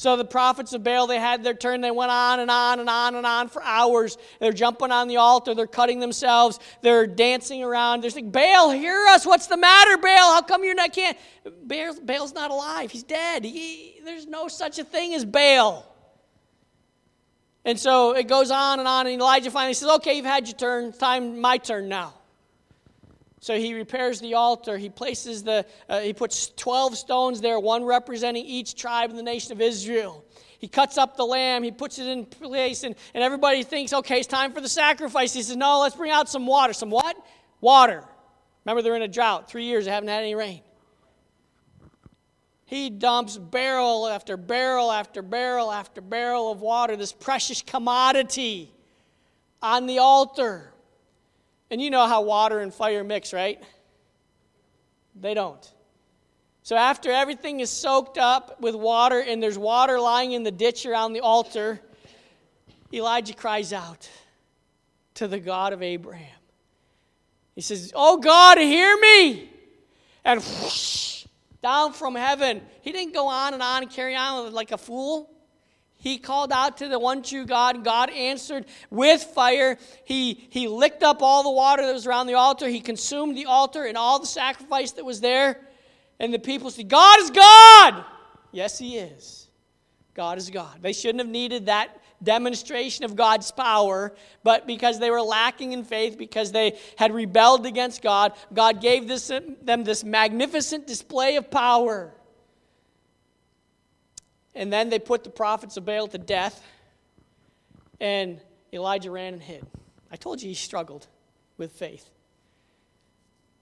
So 0.00 0.16
the 0.16 0.24
prophets 0.24 0.72
of 0.72 0.82
Baal, 0.82 1.06
they 1.06 1.18
had 1.18 1.44
their 1.44 1.52
turn. 1.52 1.82
They 1.82 1.90
went 1.90 2.10
on 2.10 2.40
and 2.40 2.50
on 2.50 2.80
and 2.80 2.88
on 2.88 3.16
and 3.16 3.26
on 3.26 3.48
for 3.48 3.62
hours. 3.62 4.16
They're 4.38 4.50
jumping 4.50 4.90
on 4.90 5.08
the 5.08 5.18
altar. 5.18 5.54
They're 5.54 5.66
cutting 5.66 6.00
themselves. 6.00 6.58
They're 6.80 7.06
dancing 7.06 7.62
around. 7.62 8.02
They're 8.02 8.08
saying, 8.08 8.30
Baal, 8.30 8.70
hear 8.70 9.06
us. 9.08 9.26
What's 9.26 9.48
the 9.48 9.58
matter, 9.58 9.98
Baal? 9.98 10.32
How 10.32 10.40
come 10.40 10.64
you're 10.64 10.74
not 10.74 10.94
can't? 10.94 11.18
Baal, 11.44 12.00
Baal's 12.02 12.32
not 12.32 12.50
alive. 12.50 12.90
He's 12.90 13.02
dead. 13.02 13.44
He, 13.44 14.00
there's 14.02 14.26
no 14.26 14.48
such 14.48 14.78
a 14.78 14.84
thing 14.84 15.12
as 15.12 15.26
Baal. 15.26 15.84
And 17.66 17.78
so 17.78 18.16
it 18.16 18.26
goes 18.26 18.50
on 18.50 18.78
and 18.78 18.88
on. 18.88 19.06
And 19.06 19.20
Elijah 19.20 19.50
finally 19.50 19.74
says, 19.74 19.90
Okay, 19.96 20.14
you've 20.14 20.24
had 20.24 20.48
your 20.48 20.56
turn. 20.56 20.94
Time, 20.94 21.42
my 21.42 21.58
turn 21.58 21.90
now. 21.90 22.14
So 23.40 23.58
he 23.58 23.72
repairs 23.72 24.20
the 24.20 24.34
altar. 24.34 24.76
He 24.76 24.90
places 24.90 25.42
the, 25.42 25.64
uh, 25.88 26.00
he 26.00 26.12
puts 26.12 26.50
12 26.56 26.96
stones 26.96 27.40
there, 27.40 27.58
one 27.58 27.84
representing 27.84 28.44
each 28.44 28.74
tribe 28.74 29.10
in 29.10 29.16
the 29.16 29.22
nation 29.22 29.52
of 29.52 29.62
Israel. 29.62 30.24
He 30.58 30.68
cuts 30.68 30.98
up 30.98 31.16
the 31.16 31.24
lamb, 31.24 31.62
he 31.62 31.70
puts 31.70 31.98
it 31.98 32.06
in 32.06 32.26
place, 32.26 32.84
and, 32.84 32.94
and 33.14 33.24
everybody 33.24 33.62
thinks, 33.62 33.94
okay, 33.94 34.18
it's 34.18 34.26
time 34.26 34.52
for 34.52 34.60
the 34.60 34.68
sacrifice. 34.68 35.32
He 35.32 35.42
says, 35.42 35.56
no, 35.56 35.80
let's 35.80 35.96
bring 35.96 36.12
out 36.12 36.28
some 36.28 36.46
water. 36.46 36.74
Some 36.74 36.90
what? 36.90 37.16
Water. 37.62 38.04
Remember, 38.66 38.82
they're 38.82 38.94
in 38.94 39.00
a 39.00 39.08
drought. 39.08 39.48
Three 39.48 39.64
years, 39.64 39.86
they 39.86 39.90
haven't 39.90 40.10
had 40.10 40.20
any 40.20 40.34
rain. 40.34 40.60
He 42.66 42.90
dumps 42.90 43.38
barrel 43.38 44.06
after 44.06 44.36
barrel 44.36 44.92
after 44.92 45.22
barrel 45.22 45.72
after 45.72 46.02
barrel 46.02 46.52
of 46.52 46.60
water, 46.60 46.94
this 46.94 47.12
precious 47.12 47.62
commodity, 47.62 48.70
on 49.62 49.86
the 49.86 49.98
altar. 49.98 50.74
And 51.70 51.80
you 51.80 51.90
know 51.90 52.06
how 52.06 52.22
water 52.22 52.58
and 52.58 52.74
fire 52.74 53.04
mix, 53.04 53.32
right? 53.32 53.62
They 55.20 55.34
don't. 55.34 55.72
So 56.62 56.76
after 56.76 57.10
everything 57.10 57.60
is 57.60 57.70
soaked 57.70 58.18
up 58.18 58.60
with 58.60 58.74
water 58.74 59.20
and 59.20 59.42
there's 59.42 59.58
water 59.58 59.98
lying 59.98 60.32
in 60.32 60.42
the 60.42 60.50
ditch 60.50 60.86
around 60.86 61.12
the 61.12 61.20
altar, 61.20 61.80
Elijah 62.92 63.34
cries 63.34 63.72
out 63.72 64.08
to 65.14 65.28
the 65.28 65.38
God 65.38 65.72
of 65.72 65.82
Abraham. 65.82 66.26
He 67.54 67.60
says, 67.60 67.92
Oh 67.94 68.18
God, 68.18 68.58
hear 68.58 68.96
me! 68.98 69.50
And 70.24 70.40
whoosh, 70.40 71.26
down 71.62 71.92
from 71.92 72.14
heaven. 72.14 72.62
He 72.82 72.92
didn't 72.92 73.14
go 73.14 73.28
on 73.28 73.54
and 73.54 73.62
on 73.62 73.82
and 73.82 73.90
carry 73.90 74.16
on 74.16 74.52
like 74.52 74.72
a 74.72 74.78
fool. 74.78 75.30
He 76.00 76.16
called 76.16 76.50
out 76.50 76.78
to 76.78 76.88
the 76.88 76.98
one 76.98 77.22
true 77.22 77.44
God. 77.44 77.84
God 77.84 78.08
answered 78.10 78.64
with 78.88 79.22
fire. 79.22 79.76
He, 80.04 80.46
he 80.48 80.66
licked 80.66 81.02
up 81.02 81.20
all 81.20 81.42
the 81.42 81.50
water 81.50 81.84
that 81.84 81.92
was 81.92 82.06
around 82.06 82.26
the 82.26 82.34
altar. 82.34 82.68
He 82.68 82.80
consumed 82.80 83.36
the 83.36 83.44
altar 83.44 83.84
and 83.84 83.98
all 83.98 84.18
the 84.18 84.26
sacrifice 84.26 84.92
that 84.92 85.04
was 85.04 85.20
there. 85.20 85.60
And 86.18 86.32
the 86.32 86.38
people 86.38 86.70
said, 86.70 86.88
God 86.88 87.20
is 87.20 87.30
God. 87.30 88.04
Yes, 88.50 88.78
He 88.78 88.96
is. 88.96 89.48
God 90.14 90.38
is 90.38 90.48
God. 90.48 90.78
They 90.80 90.94
shouldn't 90.94 91.20
have 91.20 91.28
needed 91.28 91.66
that 91.66 92.00
demonstration 92.22 93.04
of 93.04 93.14
God's 93.14 93.50
power, 93.50 94.14
but 94.42 94.66
because 94.66 94.98
they 94.98 95.10
were 95.10 95.22
lacking 95.22 95.72
in 95.72 95.84
faith, 95.84 96.18
because 96.18 96.52
they 96.52 96.78
had 96.96 97.12
rebelled 97.14 97.66
against 97.66 98.02
God, 98.02 98.32
God 98.52 98.80
gave 98.80 99.06
this, 99.06 99.28
them 99.28 99.84
this 99.84 100.02
magnificent 100.04 100.86
display 100.86 101.36
of 101.36 101.50
power. 101.50 102.14
And 104.54 104.72
then 104.72 104.88
they 104.88 104.98
put 104.98 105.24
the 105.24 105.30
prophets 105.30 105.76
of 105.76 105.84
Baal 105.84 106.08
to 106.08 106.18
death, 106.18 106.62
and 108.00 108.40
Elijah 108.72 109.10
ran 109.10 109.34
and 109.34 109.42
hid. 109.42 109.66
I 110.10 110.16
told 110.16 110.42
you 110.42 110.48
he 110.48 110.54
struggled 110.54 111.06
with 111.56 111.72
faith. 111.72 112.08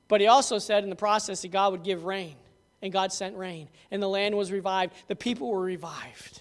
But 0.09 0.21
he 0.21 0.27
also 0.27 0.59
said 0.59 0.85
in 0.85 0.91
the 0.91 0.97
process 0.97 1.43
that 1.43 1.49
God 1.49 1.73
would 1.73 1.83
give 1.85 2.05
rain, 2.05 2.37
and 2.81 2.93
God 2.93 3.13
sent 3.13 3.37
rain, 3.37 3.69
and 3.91 4.03
the 4.03 4.09
land 4.09 4.37
was 4.37 4.51
revived. 4.51 4.95
The 5.09 5.17
people 5.17 5.51
were 5.51 5.61
revived. 5.61 6.41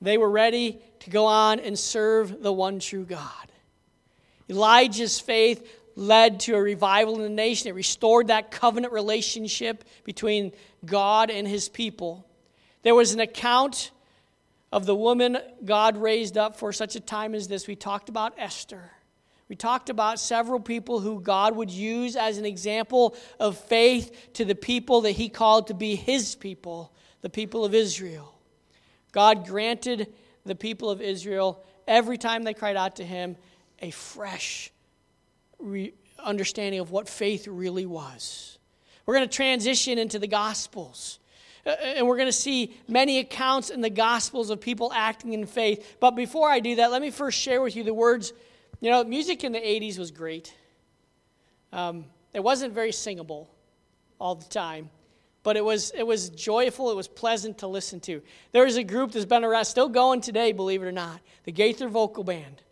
They 0.00 0.18
were 0.18 0.30
ready 0.30 0.80
to 1.00 1.10
go 1.10 1.26
on 1.26 1.60
and 1.60 1.78
serve 1.78 2.42
the 2.42 2.52
one 2.52 2.80
true 2.80 3.04
God. 3.04 3.52
Elijah's 4.50 5.20
faith 5.20 5.64
led 5.94 6.40
to 6.40 6.54
a 6.54 6.60
revival 6.60 7.16
in 7.16 7.22
the 7.22 7.28
nation. 7.28 7.68
It 7.68 7.74
restored 7.74 8.26
that 8.26 8.50
covenant 8.50 8.92
relationship 8.92 9.84
between 10.04 10.52
God 10.84 11.30
and 11.30 11.46
his 11.46 11.68
people. 11.68 12.26
There 12.82 12.94
was 12.94 13.12
an 13.12 13.20
account 13.20 13.90
of 14.72 14.86
the 14.86 14.94
woman 14.94 15.38
God 15.64 15.96
raised 15.96 16.38
up 16.38 16.56
for 16.56 16.72
such 16.72 16.96
a 16.96 17.00
time 17.00 17.34
as 17.34 17.48
this. 17.48 17.66
We 17.66 17.76
talked 17.76 18.08
about 18.08 18.34
Esther. 18.38 18.90
We 19.48 19.56
talked 19.56 19.90
about 19.90 20.18
several 20.18 20.60
people 20.60 21.00
who 21.00 21.20
God 21.20 21.54
would 21.56 21.70
use 21.70 22.16
as 22.16 22.38
an 22.38 22.46
example 22.46 23.14
of 23.38 23.58
faith 23.58 24.30
to 24.34 24.44
the 24.46 24.54
people 24.54 25.02
that 25.02 25.10
He 25.10 25.28
called 25.28 25.66
to 25.66 25.74
be 25.74 25.94
His 25.94 26.34
people, 26.34 26.90
the 27.20 27.28
people 27.28 27.64
of 27.64 27.74
Israel. 27.74 28.34
God 29.12 29.46
granted 29.46 30.12
the 30.46 30.54
people 30.54 30.88
of 30.88 31.02
Israel, 31.02 31.62
every 31.86 32.16
time 32.16 32.44
they 32.44 32.54
cried 32.54 32.76
out 32.76 32.96
to 32.96 33.04
Him, 33.04 33.36
a 33.80 33.90
fresh 33.90 34.70
re- 35.58 35.92
understanding 36.18 36.80
of 36.80 36.90
what 36.90 37.08
faith 37.08 37.46
really 37.46 37.84
was. 37.84 38.58
We're 39.04 39.16
going 39.16 39.28
to 39.28 39.36
transition 39.36 39.98
into 39.98 40.18
the 40.18 40.28
Gospels. 40.28 41.18
Uh, 41.64 41.70
and 41.70 42.06
we're 42.06 42.16
going 42.16 42.28
to 42.28 42.32
see 42.32 42.74
many 42.88 43.18
accounts 43.18 43.70
in 43.70 43.80
the 43.80 43.90
Gospels 43.90 44.50
of 44.50 44.60
people 44.60 44.92
acting 44.92 45.32
in 45.32 45.46
faith. 45.46 45.96
But 46.00 46.12
before 46.12 46.50
I 46.50 46.60
do 46.60 46.76
that, 46.76 46.90
let 46.90 47.00
me 47.00 47.10
first 47.10 47.38
share 47.38 47.62
with 47.62 47.76
you 47.76 47.84
the 47.84 47.94
words. 47.94 48.32
You 48.80 48.90
know, 48.90 49.04
music 49.04 49.44
in 49.44 49.52
the 49.52 49.60
80s 49.60 49.98
was 49.98 50.10
great. 50.10 50.54
Um, 51.72 52.04
it 52.34 52.40
wasn't 52.40 52.74
very 52.74 52.92
singable 52.92 53.48
all 54.18 54.34
the 54.34 54.48
time, 54.48 54.90
but 55.42 55.56
it 55.56 55.64
was, 55.64 55.92
it 55.96 56.06
was 56.06 56.30
joyful, 56.30 56.90
it 56.90 56.96
was 56.96 57.08
pleasant 57.08 57.58
to 57.58 57.66
listen 57.66 58.00
to. 58.00 58.22
There 58.52 58.64
was 58.64 58.76
a 58.76 58.84
group 58.84 59.12
that's 59.12 59.24
been 59.24 59.44
around, 59.44 59.64
still 59.64 59.88
going 59.88 60.20
today, 60.20 60.52
believe 60.52 60.82
it 60.82 60.86
or 60.86 60.92
not, 60.92 61.20
the 61.44 61.52
Gaither 61.52 61.88
Vocal 61.88 62.24
Band. 62.24 62.62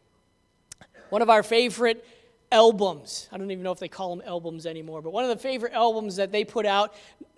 One 1.10 1.22
of 1.22 1.30
our 1.30 1.42
favorite 1.42 2.04
albums. 2.52 3.28
I 3.32 3.38
don't 3.38 3.50
even 3.50 3.62
know 3.62 3.72
if 3.72 3.78
they 3.78 3.88
call 3.88 4.14
them 4.14 4.26
albums 4.26 4.66
anymore, 4.66 5.02
but 5.02 5.12
one 5.12 5.24
of 5.24 5.30
the 5.30 5.36
favorite 5.36 5.72
albums 5.72 6.16
that 6.16 6.32
they 6.32 6.44
put 6.44 6.66
out 6.66 6.94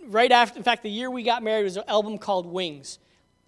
right 0.06 0.30
after, 0.30 0.58
in 0.58 0.64
fact, 0.64 0.82
the 0.82 0.90
year 0.90 1.10
we 1.10 1.22
got 1.22 1.42
married 1.42 1.64
was 1.64 1.76
an 1.76 1.84
album 1.88 2.18
called 2.18 2.46
Wings. 2.46 2.98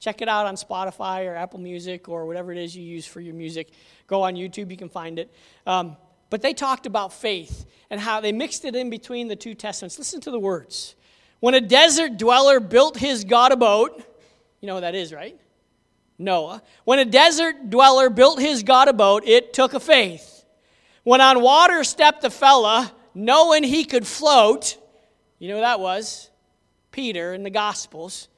Check 0.01 0.21
it 0.21 0.29
out 0.29 0.47
on 0.47 0.57
Spotify 0.57 1.27
or 1.27 1.35
Apple 1.35 1.61
Music 1.61 2.09
or 2.09 2.27
whatever 2.27 2.53
it 2.53 2.59
is 2.59 2.77
you 2.77 2.83
use 2.83 3.07
for 3.07 3.21
your 3.21 3.35
music. 3.35 3.71
Go 4.07 4.23
on 4.23 4.35
YouTube, 4.35 4.71
you 4.71 4.77
can 4.77 4.89
find 4.89 5.19
it. 5.19 5.35
Um, 5.67 5.97
but 6.31 6.43
they 6.43 6.53
talked 6.53 6.87
about 6.87 7.13
faith 7.13 7.65
and 7.91 8.01
how 8.01 8.21
they 8.21 8.33
mixed 8.33 8.65
it 8.65 8.75
in 8.75 8.91
between 8.91 9.29
the 9.29 9.37
two 9.37 9.55
testaments. 9.55 9.99
Listen 9.99 10.21
to 10.23 10.31
the 10.31 10.39
words. 10.39 10.95
When 11.41 11.55
a 11.55 11.61
desert 11.61 12.17
dweller 12.19 12.61
built 12.61 12.97
his 12.97 13.25
God 13.25 13.53
a 13.53 13.57
boat, 13.57 14.03
you 14.61 14.67
know 14.67 14.75
what 14.75 14.81
that 14.81 14.95
is, 14.95 15.13
right? 15.13 15.39
Noah. 16.19 16.63
When 16.85 16.99
a 16.99 17.05
desert 17.05 17.71
dweller 17.71 18.11
built 18.11 18.41
his 18.41 18.63
God 18.63 18.89
a 18.89 18.93
boat, 18.93 19.25
it 19.27 19.53
took 19.53 19.75
a 19.75 19.81
faith. 19.81 20.45
When 21.03 21.21
on 21.21 21.43
water 21.43 21.85
stepped 21.85 22.25
a 22.25 22.31
fella, 22.31 22.93
knowing 23.15 23.63
he 23.63 23.85
could 23.85 24.07
float, 24.07 24.77
you 25.39 25.49
know 25.49 25.57
what 25.57 25.63
that 25.63 25.81
was? 25.81 26.31
Peter 26.95 27.35
in 27.35 27.43
the 27.43 27.51
Gospels. 27.51 28.29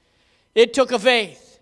It 0.54 0.72
took 0.72 0.90
a 0.90 0.98
faith. 0.98 1.60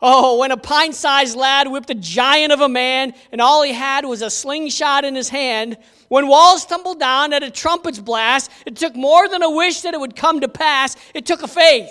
Oh, 0.00 0.38
when 0.38 0.52
a 0.52 0.56
pint 0.56 0.94
sized 0.94 1.36
lad 1.36 1.66
whipped 1.66 1.90
a 1.90 1.96
giant 1.96 2.52
of 2.52 2.60
a 2.60 2.68
man 2.68 3.12
and 3.32 3.40
all 3.40 3.64
he 3.64 3.72
had 3.72 4.04
was 4.04 4.22
a 4.22 4.30
slingshot 4.30 5.04
in 5.04 5.16
his 5.16 5.28
hand, 5.28 5.76
when 6.06 6.28
walls 6.28 6.64
tumbled 6.64 7.00
down 7.00 7.32
at 7.32 7.42
a 7.42 7.50
trumpet's 7.50 7.98
blast, 7.98 8.52
it 8.64 8.76
took 8.76 8.94
more 8.94 9.28
than 9.28 9.42
a 9.42 9.50
wish 9.50 9.80
that 9.80 9.94
it 9.94 10.00
would 10.00 10.14
come 10.14 10.40
to 10.42 10.48
pass. 10.48 10.96
It 11.12 11.26
took 11.26 11.42
a 11.42 11.48
faith. 11.48 11.90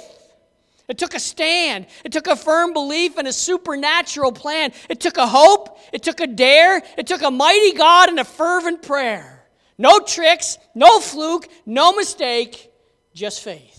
It 0.88 0.97
took 0.97 1.13
a 1.13 1.19
stand. 1.19 1.86
It 2.05 2.13
took 2.13 2.27
a 2.27 2.38
firm 2.38 2.71
belief 2.71 3.19
in 3.19 3.27
a 3.27 3.33
supernatural 3.33 4.31
plan. 4.31 4.71
It 4.88 5.01
took 5.01 5.17
a 5.17 5.27
hope. 5.27 5.77
It 5.91 6.03
took 6.03 6.21
a 6.21 6.27
dare. 6.27 6.81
It 6.97 7.05
took 7.05 7.21
a 7.21 7.29
mighty 7.29 7.73
God 7.73 8.07
and 8.07 8.17
a 8.17 8.23
fervent 8.23 8.81
prayer. 8.81 9.45
No 9.77 9.99
tricks, 9.99 10.57
no 10.73 11.01
fluke, 11.01 11.49
no 11.65 11.91
mistake, 11.91 12.71
just 13.13 13.43
faith. 13.43 13.76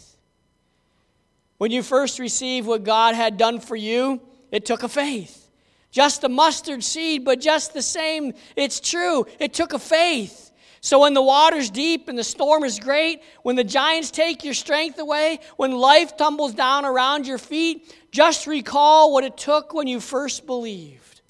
When 1.59 1.71
you 1.71 1.83
first 1.83 2.18
received 2.18 2.66
what 2.66 2.85
God 2.85 3.14
had 3.14 3.37
done 3.37 3.61
for 3.61 3.77
you, 3.77 4.21
it 4.51 4.64
took 4.64 4.83
a 4.83 4.88
faith. 4.88 5.49
Just 5.90 6.25
a 6.25 6.29
mustard 6.29 6.85
seed, 6.85 7.25
but 7.25 7.40
just 7.40 7.75
the 7.75 7.83
same, 7.83 8.33
it's 8.57 8.81
true. 8.81 9.27
It 9.38 9.53
took 9.55 9.73
a 9.73 9.79
faith. 9.79 10.51
So 10.81 11.01
when 11.01 11.14
the 11.14 11.23
water's 11.23 11.71
deep 11.71 12.09
and 12.09 12.16
the 12.16 12.25
storm 12.25 12.62
is 12.62 12.79
great, 12.79 13.23
when 13.42 13.57
the 13.57 13.64
giants 13.64 14.11
take 14.11 14.44
your 14.44 14.55
strength 14.55 14.99
away, 14.99 15.40
when 15.57 15.73
life 15.73 16.16
tumbles 16.16 16.55
down 16.55 16.85
around 16.85 17.27
your 17.27 17.38
feet, 17.38 17.94
just 18.12 18.47
recall 18.47 19.12
what 19.12 19.25
it 19.25 19.37
took 19.37 19.75
when 19.75 19.87
you 19.87 19.99
first 19.99 20.47
believed. 20.47 21.21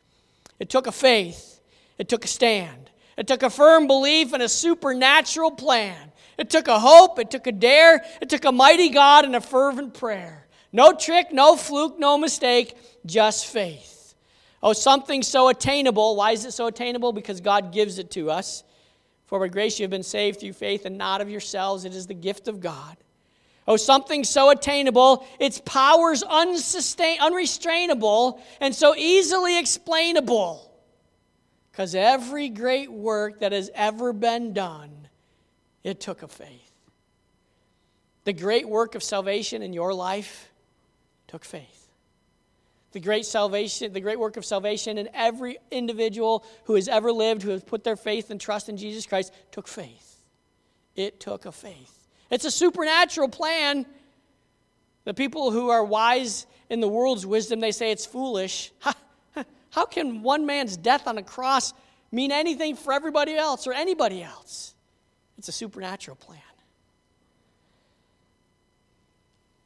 It 0.58 0.68
took 0.68 0.86
a 0.86 0.92
faith, 0.92 1.60
it 1.96 2.08
took 2.08 2.24
a 2.24 2.28
stand. 2.28 2.90
It 3.16 3.26
took 3.26 3.42
a 3.42 3.50
firm 3.50 3.88
belief 3.88 4.32
and 4.32 4.44
a 4.44 4.48
supernatural 4.48 5.50
plan. 5.50 6.07
It 6.38 6.50
took 6.50 6.68
a 6.68 6.78
hope, 6.78 7.18
it 7.18 7.30
took 7.30 7.46
a 7.48 7.52
dare, 7.52 8.04
it 8.22 8.30
took 8.30 8.44
a 8.44 8.52
mighty 8.52 8.90
God 8.90 9.24
and 9.24 9.34
a 9.34 9.40
fervent 9.40 9.94
prayer. 9.94 10.46
No 10.72 10.92
trick, 10.92 11.32
no 11.32 11.56
fluke, 11.56 11.98
no 11.98 12.16
mistake, 12.16 12.76
just 13.04 13.46
faith. 13.46 14.14
Oh, 14.62 14.72
something 14.72 15.22
so 15.22 15.48
attainable. 15.48 16.16
Why 16.16 16.32
is 16.32 16.44
it 16.44 16.52
so 16.52 16.66
attainable? 16.66 17.12
Because 17.12 17.40
God 17.40 17.72
gives 17.72 17.98
it 17.98 18.10
to 18.12 18.30
us. 18.30 18.64
For 19.26 19.38
by 19.40 19.48
grace 19.48 19.78
you 19.78 19.84
have 19.84 19.90
been 19.90 20.02
saved 20.02 20.40
through 20.40 20.54
faith 20.54 20.86
and 20.86 20.96
not 20.96 21.20
of 21.20 21.28
yourselves. 21.28 21.84
It 21.84 21.94
is 21.94 22.06
the 22.06 22.14
gift 22.14 22.48
of 22.48 22.60
God. 22.60 22.96
Oh, 23.66 23.76
something 23.76 24.24
so 24.24 24.48
attainable, 24.48 25.26
its 25.38 25.60
powers 25.64 26.24
unsustain, 26.28 27.18
unrestrainable, 27.20 28.40
and 28.60 28.74
so 28.74 28.96
easily 28.96 29.58
explainable. 29.58 30.72
Because 31.70 31.94
every 31.94 32.48
great 32.48 32.90
work 32.90 33.40
that 33.40 33.52
has 33.52 33.70
ever 33.74 34.14
been 34.14 34.54
done, 34.54 34.90
it 35.84 36.00
took 36.00 36.22
a 36.22 36.28
faith. 36.28 36.72
The 38.24 38.32
great 38.32 38.68
work 38.68 38.94
of 38.94 39.02
salvation 39.02 39.62
in 39.62 39.72
your 39.72 39.94
life 39.94 40.50
took 41.28 41.44
faith. 41.44 41.88
The 42.92 43.00
great 43.00 43.26
salvation, 43.26 43.92
the 43.92 44.00
great 44.00 44.18
work 44.18 44.36
of 44.36 44.44
salvation 44.44 44.98
in 44.98 45.08
every 45.12 45.58
individual 45.70 46.44
who 46.64 46.74
has 46.74 46.88
ever 46.88 47.12
lived, 47.12 47.42
who 47.42 47.50
has 47.50 47.62
put 47.62 47.84
their 47.84 47.96
faith 47.96 48.30
and 48.30 48.40
trust 48.40 48.68
in 48.68 48.76
Jesus 48.76 49.06
Christ, 49.06 49.32
took 49.50 49.68
faith. 49.68 50.22
It 50.96 51.20
took 51.20 51.44
a 51.44 51.52
faith. 51.52 52.08
It's 52.30 52.44
a 52.44 52.50
supernatural 52.50 53.28
plan. 53.28 53.86
The 55.04 55.14
people 55.14 55.50
who 55.50 55.68
are 55.68 55.84
wise 55.84 56.46
in 56.68 56.80
the 56.80 56.88
world's 56.88 57.24
wisdom, 57.24 57.60
they 57.60 57.72
say 57.72 57.92
it's 57.92 58.04
foolish. 58.04 58.72
How 59.70 59.84
can 59.86 60.22
one 60.22 60.44
man's 60.46 60.76
death 60.76 61.06
on 61.06 61.18
a 61.18 61.22
cross 61.22 61.72
mean 62.10 62.32
anything 62.32 62.74
for 62.74 62.92
everybody 62.92 63.34
else 63.34 63.66
or 63.66 63.72
anybody 63.72 64.22
else? 64.22 64.74
It's 65.38 65.48
a 65.48 65.52
supernatural 65.52 66.16
plan. 66.16 66.40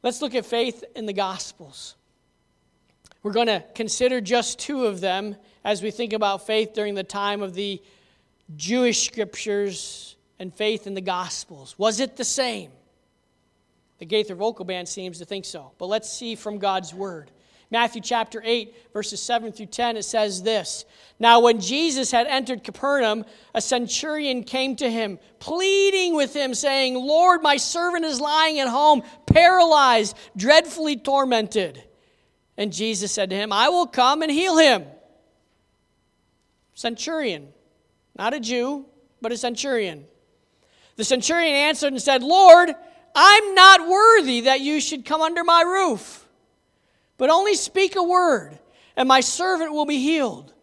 Let's 0.03 0.21
look 0.21 0.35
at 0.35 0.45
faith 0.45 0.83
in 0.95 1.05
the 1.05 1.13
Gospels. 1.13 1.95
We're 3.23 3.31
going 3.31 3.47
to 3.47 3.63
consider 3.73 4.21
just 4.21 4.59
two 4.59 4.85
of 4.85 5.01
them 5.01 5.35
as 5.63 5.81
we 5.81 5.91
think 5.91 6.13
about 6.13 6.45
faith 6.45 6.73
during 6.73 6.93
the 6.93 7.03
time 7.03 7.41
of 7.41 7.53
the 7.53 7.81
Jewish 8.55 9.05
scriptures 9.05 10.15
and 10.39 10.53
faith 10.53 10.87
in 10.87 10.93
the 10.93 11.01
Gospels? 11.01 11.75
Was 11.77 11.99
it 11.99 12.17
the 12.17 12.25
same? 12.25 12.71
The 13.99 14.05
Gaither 14.05 14.35
Vocal 14.35 14.65
Band 14.65 14.89
seems 14.89 15.19
to 15.19 15.25
think 15.25 15.45
so. 15.45 15.71
But 15.77 15.85
let's 15.87 16.11
see 16.11 16.35
from 16.35 16.57
God's 16.57 16.93
Word. 16.93 17.31
Matthew 17.73 18.03
chapter 18.03 18.39
8, 18.45 18.93
verses 18.93 19.19
7 19.19 19.51
through 19.51 19.65
10, 19.65 19.97
it 19.97 20.03
says 20.03 20.43
this 20.43 20.85
Now, 21.17 21.39
when 21.39 21.59
Jesus 21.59 22.11
had 22.11 22.27
entered 22.27 22.63
Capernaum, 22.63 23.25
a 23.55 23.61
centurion 23.61 24.43
came 24.43 24.75
to 24.75 24.87
him, 24.87 25.17
pleading 25.39 26.15
with 26.15 26.35
him, 26.35 26.53
saying, 26.53 26.93
Lord, 26.93 27.41
my 27.41 27.57
servant 27.57 28.05
is 28.05 28.21
lying 28.21 28.59
at 28.59 28.67
home, 28.67 29.01
paralyzed, 29.25 30.15
dreadfully 30.37 30.97
tormented. 30.97 31.83
And 32.57 32.71
Jesus 32.71 33.11
said 33.11 33.31
to 33.31 33.35
him, 33.35 33.51
I 33.51 33.69
will 33.69 33.87
come 33.87 34.21
and 34.21 34.31
heal 34.31 34.59
him. 34.59 34.85
Centurion, 36.75 37.47
not 38.15 38.35
a 38.35 38.39
Jew, 38.39 38.85
but 39.19 39.31
a 39.31 39.37
centurion. 39.37 40.05
The 40.95 41.03
centurion 41.03 41.55
answered 41.55 41.93
and 41.93 42.01
said, 42.01 42.21
Lord, 42.21 42.69
I'm 43.15 43.55
not 43.55 43.89
worthy 43.89 44.41
that 44.41 44.61
you 44.61 44.79
should 44.79 45.05
come 45.05 45.21
under 45.21 45.43
my 45.43 45.63
roof, 45.63 46.22
but 47.17 47.29
only 47.29 47.55
speak 47.55 47.95
a 47.95 48.03
word, 48.03 48.57
and 48.95 49.07
my 49.07 49.21
servant 49.21 49.71
will 49.71 49.85
be 49.85 49.99
healed. 49.99 50.53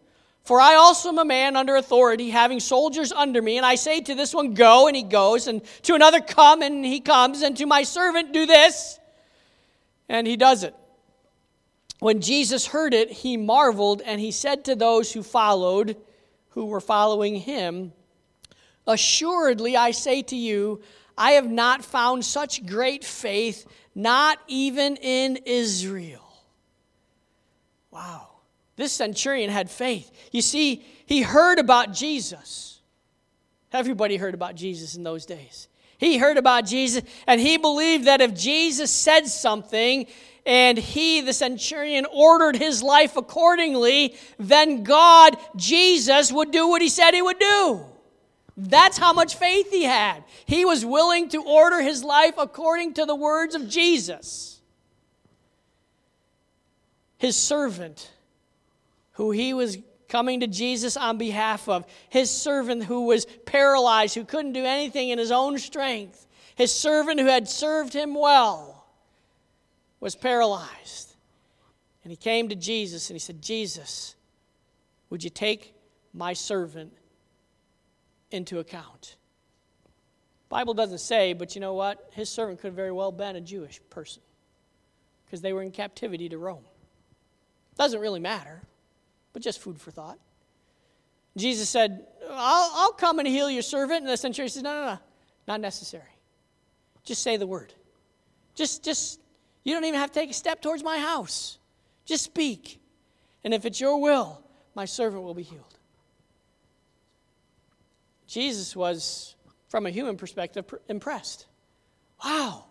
For 0.43 0.59
I 0.59 0.75
also 0.75 1.09
am 1.09 1.19
a 1.19 1.25
man 1.25 1.55
under 1.55 1.75
authority, 1.75 2.29
having 2.29 2.59
soldiers 2.59 3.11
under 3.11 3.41
me, 3.41 3.57
and 3.57 3.65
I 3.65 3.75
say 3.75 4.01
to 4.01 4.15
this 4.15 4.33
one, 4.33 4.53
Go, 4.53 4.87
and 4.87 4.95
he 4.95 5.03
goes, 5.03 5.47
and 5.47 5.61
to 5.83 5.93
another, 5.93 6.19
Come, 6.19 6.61
and 6.61 6.83
he 6.83 6.99
comes, 6.99 7.41
and 7.41 7.55
to 7.57 7.65
my 7.65 7.83
servant, 7.83 8.33
Do 8.33 8.45
this, 8.45 8.99
and 10.09 10.25
he 10.25 10.35
does 10.35 10.63
it. 10.63 10.75
When 11.99 12.21
Jesus 12.21 12.65
heard 12.65 12.95
it, 12.95 13.11
he 13.11 13.37
marveled, 13.37 14.01
and 14.01 14.19
he 14.19 14.31
said 14.31 14.65
to 14.65 14.75
those 14.75 15.13
who 15.13 15.21
followed, 15.21 15.95
who 16.49 16.65
were 16.65 16.81
following 16.81 17.35
him, 17.35 17.93
Assuredly, 18.87 19.77
I 19.77 19.91
say 19.91 20.23
to 20.23 20.35
you, 20.35 20.81
I 21.15 21.33
have 21.33 21.49
not 21.49 21.85
found 21.85 22.25
such 22.25 22.65
great 22.65 23.05
faith, 23.05 23.67
not 23.93 24.39
even 24.47 24.95
in 24.97 25.37
Israel. 25.45 26.30
Wow. 27.91 28.29
This 28.77 28.93
centurion 28.93 29.49
had 29.49 29.69
faith. 29.69 30.11
You 30.31 30.41
see, 30.41 30.83
he 31.05 31.21
heard 31.21 31.59
about 31.59 31.93
Jesus. 31.93 32.79
Everybody 33.73 34.17
heard 34.17 34.33
about 34.33 34.55
Jesus 34.55 34.95
in 34.95 35.03
those 35.03 35.25
days. 35.25 35.67
He 35.97 36.17
heard 36.17 36.37
about 36.37 36.65
Jesus, 36.65 37.03
and 37.27 37.39
he 37.39 37.57
believed 37.57 38.05
that 38.05 38.21
if 38.21 38.33
Jesus 38.33 38.89
said 38.89 39.27
something, 39.27 40.07
and 40.45 40.77
he, 40.77 41.21
the 41.21 41.33
centurion, 41.33 42.07
ordered 42.11 42.55
his 42.55 42.81
life 42.81 43.15
accordingly, 43.17 44.15
then 44.39 44.83
God, 44.83 45.37
Jesus, 45.55 46.31
would 46.31 46.51
do 46.51 46.67
what 46.67 46.81
he 46.81 46.89
said 46.89 47.11
he 47.11 47.21
would 47.21 47.39
do. 47.39 47.81
That's 48.57 48.97
how 48.97 49.13
much 49.13 49.35
faith 49.35 49.69
he 49.69 49.83
had. 49.83 50.23
He 50.45 50.65
was 50.65 50.85
willing 50.85 51.29
to 51.29 51.43
order 51.43 51.81
his 51.81 52.03
life 52.03 52.33
according 52.37 52.95
to 52.95 53.05
the 53.05 53.15
words 53.15 53.55
of 53.55 53.69
Jesus. 53.69 54.60
His 57.21 57.37
servant, 57.37 58.09
who 59.11 59.29
he 59.29 59.53
was 59.53 59.77
coming 60.09 60.39
to 60.39 60.47
Jesus 60.47 60.97
on 60.97 61.19
behalf 61.19 61.69
of, 61.69 61.85
his 62.09 62.31
servant 62.31 62.85
who 62.85 63.05
was 63.05 63.27
paralyzed, 63.45 64.15
who 64.15 64.25
couldn't 64.25 64.53
do 64.53 64.65
anything 64.65 65.09
in 65.09 65.19
his 65.19 65.29
own 65.29 65.59
strength, 65.59 66.25
his 66.55 66.73
servant 66.73 67.19
who 67.19 67.27
had 67.27 67.47
served 67.47 67.93
him 67.93 68.15
well, 68.15 68.87
was 69.99 70.15
paralyzed. 70.15 71.13
And 72.03 72.09
he 72.09 72.17
came 72.17 72.49
to 72.49 72.55
Jesus 72.55 73.11
and 73.11 73.13
he 73.13 73.19
said, 73.19 73.39
Jesus, 73.39 74.15
would 75.11 75.23
you 75.23 75.29
take 75.29 75.75
my 76.15 76.33
servant 76.33 76.91
into 78.31 78.57
account. 78.57 79.15
Bible 80.49 80.73
doesn't 80.73 80.97
say, 80.97 81.33
but 81.33 81.53
you 81.53 81.61
know 81.61 81.75
what? 81.75 82.09
His 82.13 82.29
servant 82.29 82.61
could 82.61 82.69
have 82.69 82.75
very 82.75 82.91
well 82.91 83.11
been 83.11 83.35
a 83.35 83.41
Jewish 83.41 83.79
person 83.91 84.23
because 85.25 85.41
they 85.41 85.53
were 85.53 85.61
in 85.61 85.69
captivity 85.69 86.27
to 86.29 86.39
Rome. 86.39 86.63
Doesn't 87.81 87.99
really 87.99 88.19
matter, 88.19 88.61
but 89.33 89.41
just 89.41 89.59
food 89.59 89.81
for 89.81 89.89
thought. 89.89 90.19
Jesus 91.35 91.67
said, 91.67 92.05
I'll, 92.29 92.71
I'll 92.75 92.91
come 92.91 93.17
and 93.17 93.27
heal 93.27 93.49
your 93.49 93.63
servant. 93.63 94.01
And 94.01 94.07
the 94.07 94.17
centurion 94.17 94.51
says, 94.51 94.61
No, 94.61 94.71
no, 94.71 94.85
no, 94.85 94.99
not 95.47 95.61
necessary. 95.61 96.03
Just 97.03 97.23
say 97.23 97.37
the 97.37 97.47
word. 97.47 97.73
Just, 98.53 98.83
just, 98.83 99.19
you 99.63 99.73
don't 99.73 99.83
even 99.85 99.99
have 99.99 100.11
to 100.11 100.19
take 100.19 100.29
a 100.29 100.33
step 100.33 100.61
towards 100.61 100.83
my 100.83 100.99
house. 100.99 101.57
Just 102.05 102.23
speak. 102.23 102.79
And 103.43 103.51
if 103.51 103.65
it's 103.65 103.81
your 103.81 103.99
will, 103.99 104.43
my 104.75 104.85
servant 104.85 105.23
will 105.23 105.33
be 105.33 105.41
healed. 105.41 105.79
Jesus 108.27 108.75
was, 108.75 109.35
from 109.69 109.87
a 109.87 109.89
human 109.89 110.17
perspective, 110.17 110.71
impressed. 110.87 111.47
Wow. 112.23 112.65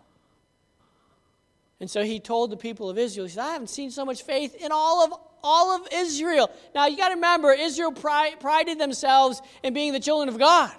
And 1.81 1.89
so 1.89 2.03
he 2.03 2.19
told 2.19 2.51
the 2.51 2.57
people 2.57 2.89
of 2.89 2.97
Israel, 2.97 3.25
he 3.25 3.33
said, 3.33 3.43
I 3.43 3.53
haven't 3.53 3.71
seen 3.71 3.89
so 3.91 4.05
much 4.05 4.21
faith 4.21 4.55
in 4.55 4.71
all 4.71 5.03
of 5.03 5.13
all 5.43 5.75
of 5.75 5.87
Israel. 5.91 6.51
Now 6.75 6.85
you 6.85 6.95
got 6.95 7.09
to 7.09 7.15
remember, 7.15 7.51
Israel 7.51 7.91
prided 7.91 8.79
themselves 8.79 9.41
in 9.63 9.73
being 9.73 9.91
the 9.91 9.99
children 9.99 10.29
of 10.29 10.37
God. 10.37 10.71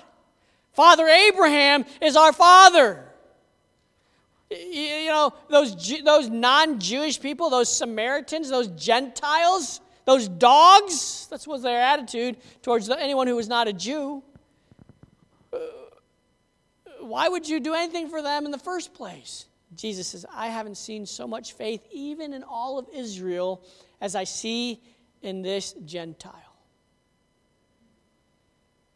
Father 0.73 1.07
Abraham 1.09 1.85
is 2.01 2.15
our 2.15 2.33
father. 2.33 3.05
You 4.51 5.09
know, 5.09 5.35
those, 5.51 6.01
those 6.05 6.29
non 6.29 6.79
Jewish 6.79 7.21
people, 7.21 7.51
those 7.51 7.75
Samaritans, 7.75 8.49
those 8.49 8.69
Gentiles, 8.69 9.81
those 10.05 10.29
dogs, 10.29 11.27
that's 11.29 11.49
was 11.49 11.63
their 11.63 11.81
attitude 11.81 12.37
towards 12.63 12.89
anyone 12.89 13.27
who 13.27 13.35
was 13.35 13.49
not 13.49 13.67
a 13.67 13.73
Jew 13.73 14.23
uh, 15.53 15.59
why 17.01 17.29
would 17.29 17.49
you 17.49 17.61
do 17.61 17.75
anything 17.75 18.09
for 18.09 18.23
them 18.23 18.45
in 18.45 18.53
the 18.53 18.59
first 18.59 18.95
place? 18.95 19.47
Jesus 19.75 20.09
says, 20.09 20.27
I 20.35 20.49
haven't 20.49 20.77
seen 20.77 21.07
so 21.07 21.27
much 21.27 21.55
faith, 21.55 21.87
even 21.91 22.33
in 22.35 22.43
all 22.43 22.79
of 22.79 22.87
Israel, 22.95 23.65
as 24.01 24.15
I 24.15 24.25
see 24.25 24.83
in 25.23 25.43
this 25.43 25.73
Gentile. 25.85 26.33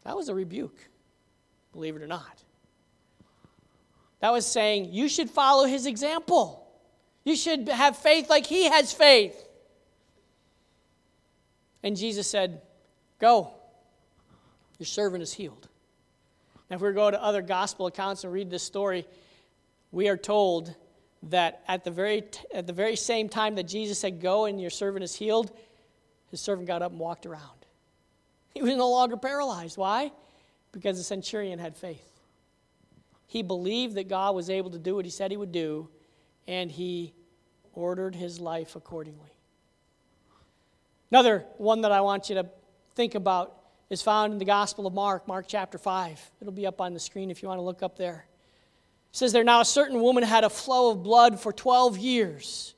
That 0.04 0.16
was 0.16 0.28
a 0.28 0.34
rebuke, 0.34 0.78
believe 1.72 1.96
it 1.96 2.02
or 2.02 2.06
not. 2.06 2.42
That 4.20 4.32
was 4.32 4.46
saying, 4.46 4.92
you 4.92 5.08
should 5.08 5.30
follow 5.30 5.66
his 5.66 5.86
example. 5.86 6.66
You 7.24 7.36
should 7.36 7.68
have 7.68 7.96
faith 7.96 8.30
like 8.30 8.46
he 8.46 8.64
has 8.64 8.92
faith. 8.92 9.36
And 11.82 11.96
Jesus 11.96 12.28
said, 12.28 12.62
Go, 13.18 13.52
your 14.78 14.86
servant 14.86 15.22
is 15.22 15.32
healed. 15.32 15.68
Now, 16.68 16.76
if 16.76 16.82
we 16.82 16.92
go 16.92 17.10
to 17.10 17.22
other 17.22 17.42
gospel 17.42 17.86
accounts 17.86 18.24
and 18.24 18.32
read 18.32 18.50
this 18.50 18.62
story, 18.62 19.06
we 19.92 20.09
are 20.09 20.16
told 20.16 20.75
that 21.25 21.62
at 21.68 21.85
the 21.85 21.90
very, 21.90 22.25
at 22.55 22.66
the 22.66 22.72
very 22.72 22.96
same 22.96 23.29
time 23.29 23.55
that 23.57 23.64
Jesus 23.64 23.99
said, 23.99 24.20
Go 24.20 24.44
and 24.44 24.61
your 24.61 24.70
servant 24.70 25.05
is 25.05 25.14
healed, 25.14 25.51
his 26.31 26.40
servant 26.40 26.66
got 26.66 26.83
up 26.83 26.92
and 26.92 27.01
walked 27.01 27.27
around. 27.27 27.66
He 28.55 28.62
was 28.62 28.75
no 28.75 28.90
longer 28.90 29.16
paralyzed. 29.16 29.77
Why? 29.77 30.12
Because 30.72 30.96
the 30.96 31.05
centurion 31.05 31.59
had 31.59 31.77
faith. 31.77 32.20
He 33.27 33.42
believed 33.42 33.96
that 33.96 34.09
God 34.09 34.35
was 34.35 34.49
able 34.51 34.70
to 34.70 34.79
do 34.79 34.94
what 34.94 35.05
he 35.05 35.11
said 35.11 35.31
he 35.31 35.37
would 35.37 35.53
do, 35.53 35.88
and 36.46 36.70
he 36.70 37.12
ordered 37.75 38.14
his 38.14 38.40
life 38.40 38.77
accordingly. 38.77 39.33
Another 41.11 41.44
one 41.59 41.83
that 41.83 41.92
I 41.92 42.01
want 42.01 42.29
you 42.29 42.37
to 42.37 42.46
think 42.94 43.14
about 43.14 43.57
is 43.90 44.03
found 44.03 44.33
in 44.33 44.38
the 44.38 44.44
Gospel 44.44 44.87
of 44.87 44.94
Mark, 44.94 45.29
Mark 45.29 45.46
chapter 45.49 45.79
5. 45.79 46.31
It'll 46.40 46.53
be 46.53 46.66
up 46.66 46.81
on 46.81 46.94
the 46.94 47.01
screen 47.01 47.31
if 47.31 47.42
you 47.42 47.49
want 47.49 47.59
to 47.59 47.62
look 47.62 47.83
up 47.83 47.96
there. 47.96 48.27
Says 49.16 49.33
there 49.33 49.44
now 49.44 49.62
a 49.62 49.64
certain 49.64 50.02
woman 50.02 50.22
had 50.22 50.44
a 50.44 50.50
flow 50.50 50.90
of 50.90 51.02
blood 51.02 51.40
for 51.40 51.50
12 51.50 51.96
years 51.96 52.74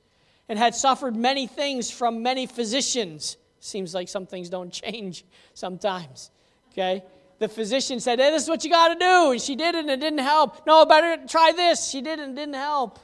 and 0.48 0.56
had 0.56 0.72
suffered 0.72 1.16
many 1.16 1.48
things 1.48 1.90
from 1.90 2.22
many 2.22 2.46
physicians. 2.46 3.36
Seems 3.58 3.92
like 3.92 4.08
some 4.08 4.24
things 4.24 4.48
don't 4.48 4.72
change 4.72 5.24
sometimes. 5.54 6.30
Okay? 6.70 7.02
The 7.40 7.48
physician 7.48 7.98
said, 7.98 8.20
hey, 8.20 8.30
This 8.30 8.44
is 8.44 8.48
what 8.48 8.62
you 8.62 8.70
got 8.70 8.90
to 8.90 8.94
do. 8.94 9.32
And 9.32 9.42
she 9.42 9.56
did 9.56 9.74
it 9.74 9.80
and 9.80 9.90
it 9.90 9.98
didn't 9.98 10.20
help. 10.20 10.64
No, 10.64 10.86
better 10.86 11.20
try 11.26 11.50
this. 11.56 11.90
She 11.90 12.02
did 12.02 12.20
it 12.20 12.22
and 12.22 12.38
it 12.38 12.40
didn't 12.40 12.54
help. 12.54 13.00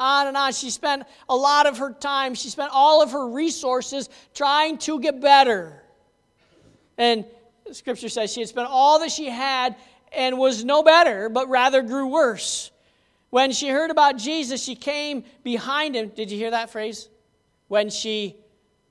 On 0.00 0.26
and 0.26 0.34
on. 0.34 0.54
She 0.54 0.70
spent 0.70 1.02
a 1.28 1.36
lot 1.36 1.66
of 1.66 1.76
her 1.76 1.92
time, 1.92 2.34
she 2.34 2.48
spent 2.48 2.70
all 2.72 3.02
of 3.02 3.12
her 3.12 3.28
resources 3.28 4.08
trying 4.32 4.78
to 4.78 4.98
get 5.00 5.20
better. 5.20 5.82
And 6.96 7.26
scripture 7.72 8.08
says 8.08 8.32
she 8.32 8.40
had 8.40 8.48
spent 8.48 8.68
all 8.70 9.00
that 9.00 9.10
she 9.12 9.28
had 9.28 9.76
and 10.16 10.38
was 10.38 10.64
no 10.64 10.82
better, 10.82 11.28
but 11.28 11.48
rather 11.48 11.82
grew 11.82 12.06
worse. 12.08 12.70
When 13.30 13.52
she 13.52 13.68
heard 13.68 13.90
about 13.90 14.16
Jesus, 14.16 14.62
she 14.62 14.76
came 14.76 15.24
behind 15.42 15.96
him. 15.96 16.08
Did 16.08 16.30
you 16.30 16.38
hear 16.38 16.52
that 16.52 16.70
phrase? 16.70 17.08
When 17.68 17.90
she 17.90 18.36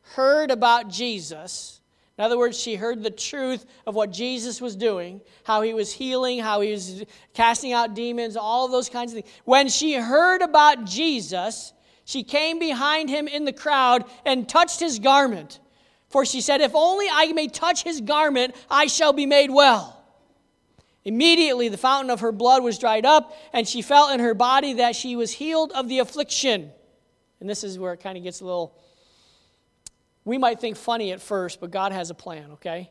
heard 0.01 0.51
about 0.51 0.89
Jesus, 0.89 1.79
in 2.17 2.23
other 2.23 2.37
words, 2.37 2.59
she 2.59 2.75
heard 2.75 3.01
the 3.01 3.09
truth 3.09 3.65
of 3.87 3.95
what 3.95 4.11
Jesus 4.11 4.61
was 4.61 4.75
doing, 4.75 5.21
how 5.43 5.61
he 5.61 5.73
was 5.73 5.91
healing, 5.91 6.39
how 6.39 6.61
he 6.61 6.71
was 6.71 7.03
casting 7.33 7.73
out 7.73 7.95
demons, 7.95 8.37
all 8.37 8.67
those 8.67 8.89
kinds 8.89 9.13
of 9.13 9.23
things. 9.23 9.33
When 9.45 9.67
she 9.67 9.95
heard 9.95 10.41
about 10.41 10.85
Jesus, 10.85 11.73
she 12.05 12.23
came 12.23 12.59
behind 12.59 13.09
him 13.09 13.27
in 13.27 13.45
the 13.45 13.53
crowd 13.53 14.05
and 14.25 14.47
touched 14.47 14.79
his 14.79 14.99
garment. 14.99 15.59
For 16.09 16.23
she 16.23 16.41
said, 16.41 16.61
If 16.61 16.75
only 16.75 17.07
I 17.11 17.33
may 17.33 17.47
touch 17.47 17.83
his 17.83 17.99
garment, 17.99 18.55
I 18.69 18.85
shall 18.85 19.13
be 19.13 19.25
made 19.25 19.49
well. 19.49 20.02
Immediately, 21.05 21.67
the 21.67 21.77
fountain 21.77 22.09
of 22.09 22.21
her 22.21 22.31
blood 22.31 22.63
was 22.63 22.77
dried 22.77 23.05
up, 23.05 23.35
and 23.51 23.67
she 23.67 23.81
felt 23.81 24.11
in 24.11 24.19
her 24.19 24.33
body 24.33 24.73
that 24.73 24.95
she 24.95 25.15
was 25.15 25.31
healed 25.31 25.71
of 25.73 25.89
the 25.89 25.99
affliction. 25.99 26.71
And 27.39 27.49
this 27.49 27.63
is 27.63 27.77
where 27.77 27.93
it 27.93 27.99
kind 27.99 28.17
of 28.17 28.23
gets 28.23 28.39
a 28.39 28.45
little, 28.45 28.77
we 30.23 30.37
might 30.37 30.61
think 30.61 30.77
funny 30.77 31.11
at 31.11 31.21
first, 31.21 31.59
but 31.59 31.71
God 31.71 31.91
has 31.91 32.09
a 32.09 32.13
plan, 32.13 32.51
okay? 32.53 32.89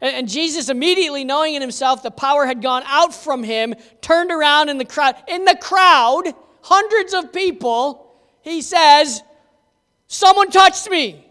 And, 0.00 0.26
Jesus, 0.26 0.70
immediately 0.70 1.24
knowing 1.24 1.54
in 1.54 1.60
himself 1.60 2.02
the 2.02 2.10
power 2.10 2.46
had 2.46 2.62
gone 2.62 2.82
out 2.86 3.14
from 3.14 3.42
him, 3.42 3.74
turned 4.00 4.30
around 4.30 4.70
in 4.70 4.78
the 4.78 4.86
crowd. 4.86 5.16
In 5.28 5.44
the 5.44 5.58
crowd, 5.60 6.32
hundreds 6.62 7.12
of 7.12 7.32
people, 7.32 8.16
he 8.40 8.62
says, 8.62 9.22
Someone 10.06 10.50
touched 10.50 10.88
me. 10.88 11.26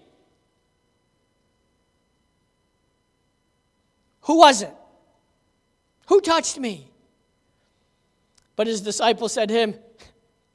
Who 4.21 4.37
was 4.37 4.61
it? 4.61 4.73
Who 6.09 6.21
touched 6.21 6.57
me? 6.59 6.89
But 8.55 8.65
his 8.65 8.81
disciples 8.81 9.31
said 9.31 9.49
to 9.49 9.55
him, 9.55 9.75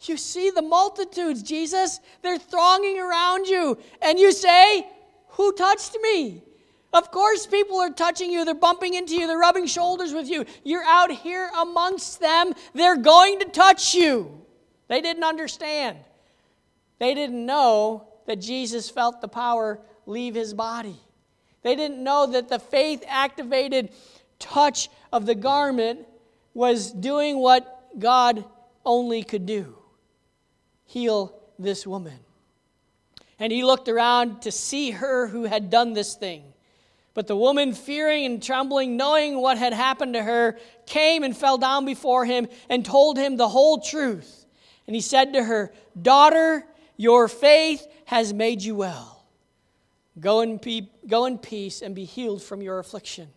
You 0.03 0.17
see 0.17 0.51
the 0.51 0.63
multitudes, 0.63 1.43
Jesus? 1.43 2.01
They're 2.23 2.39
thronging 2.39 2.99
around 2.99 3.47
you. 3.47 3.79
And 4.03 4.19
you 4.19 4.33
say, 4.33 4.87
Who 5.29 5.53
touched 5.53 5.97
me? 6.03 6.43
Of 6.93 7.11
course, 7.13 7.47
people 7.47 7.79
are 7.79 7.91
touching 7.91 8.31
you. 8.31 8.45
They're 8.45 8.55
bumping 8.55 8.95
into 8.95 9.15
you. 9.15 9.29
They're 9.29 9.39
rubbing 9.39 9.67
shoulders 9.67 10.13
with 10.13 10.29
you. 10.29 10.45
You're 10.65 10.85
out 10.85 11.13
here 11.13 11.49
amongst 11.61 12.21
them. 12.21 12.53
They're 12.73 12.97
going 12.97 13.39
to 13.39 13.47
touch 13.47 13.95
you. 13.95 14.43
They 14.89 15.01
didn't 15.01 15.25
understand. 15.25 15.99
They 16.99 17.15
didn't 17.15 17.47
know 17.47 18.09
that 18.27 18.41
Jesus 18.41 18.91
felt 18.91 19.21
the 19.21 19.29
power 19.29 19.81
leave 20.07 20.35
his 20.35 20.53
body. 20.53 20.97
They 21.63 21.77
didn't 21.77 22.03
know 22.03 22.27
that 22.27 22.49
the 22.49 22.59
faith 22.59 23.03
activated 23.09 23.91
touch 24.45 24.89
of 25.13 25.27
the 25.27 25.35
garment 25.35 26.07
was 26.53 26.93
doing 26.93 27.39
what 27.39 27.99
God 27.99 28.45
only 28.85 29.23
could 29.23 29.47
do 29.47 29.77
heal 30.87 31.35
this 31.59 31.87
woman. 31.87 32.19
And 33.41 33.51
he 33.51 33.65
looked 33.65 33.89
around 33.89 34.43
to 34.43 34.53
see 34.53 34.93
her 34.93 35.27
who 35.27 35.45
had 35.45 35.71
done 35.71 35.93
this 35.93 36.15
thing. 36.15 36.45
But 37.15 37.27
the 37.27 37.37
woman, 37.37 37.73
fearing 37.73 38.27
and 38.27 38.41
trembling, 38.41 38.97
knowing 38.97 39.41
what 39.41 39.59
had 39.59 39.73
happened 39.73 40.15
to 40.15 40.23
her, 40.23 40.59
came 40.87 41.25
and 41.25 41.37
fell 41.37 41.59
down 41.59 41.85
before 41.85 42.25
him 42.25 42.47
and 42.69 42.85
told 42.85 43.17
him 43.17 43.37
the 43.37 43.49
whole 43.49 43.81
truth. 43.81 44.47
And 44.87 44.95
he 44.95 45.01
said 45.01 45.33
to 45.33 45.43
her, 45.43 45.73
Daughter, 46.01 46.65
your 46.97 47.27
faith 47.27 47.87
has 48.05 48.33
made 48.33 48.63
you 48.63 48.77
well. 48.77 49.25
Go 50.21 50.43
in, 50.43 50.59
pe- 50.59 50.89
go 51.09 51.25
in 51.25 51.39
peace 51.39 51.83
and 51.83 51.95
be 51.95 52.05
healed 52.05 52.43
from 52.43 52.63
your 52.63 52.79
affliction. 52.79 53.29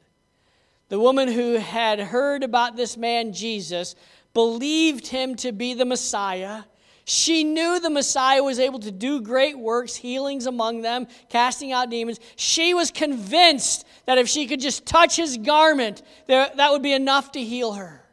The 0.90 1.00
woman 1.00 1.28
who 1.28 1.56
had 1.56 2.00
heard 2.00 2.44
about 2.44 2.78
this 2.78 2.96
man, 2.96 3.34
Jesus, 3.34 3.96
believed 4.34 5.08
him 5.08 5.36
to 5.38 5.52
be 5.52 5.74
the 5.74 5.84
Messiah. 5.84 6.64
She 7.04 7.44
knew 7.44 7.80
the 7.80 7.90
Messiah 7.90 8.44
was 8.44 8.60
able 8.60 8.80
to 8.80 8.92
do 8.92 9.22
great 9.22 9.58
works, 9.58 9.96
healings 9.96 10.46
among 10.46 10.82
them, 10.82 11.08
casting 11.30 11.72
out 11.72 11.90
demons. 11.90 12.20
She 12.36 12.74
was 12.74 12.92
convinced 12.92 13.86
that 14.06 14.18
if 14.18 14.30
she 14.30 14.48
could 14.48 14.62
just 14.62 14.86
touch 14.86 15.16
his 15.16 15.38
garment, 15.38 16.04
that 16.28 16.72
would 16.72 16.84
be 16.84 16.94
enough 16.94 17.32
to 17.34 17.44
heal 17.44 17.74
her. 17.74 18.04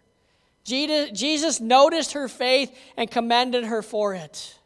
Jesus 0.65 1.61
noticed 1.61 2.13
her 2.13 2.29
faith 2.29 2.77
and 2.97 3.11
commended 3.11 3.65
her 3.65 3.83
for 3.83 4.15
it. 4.15 4.59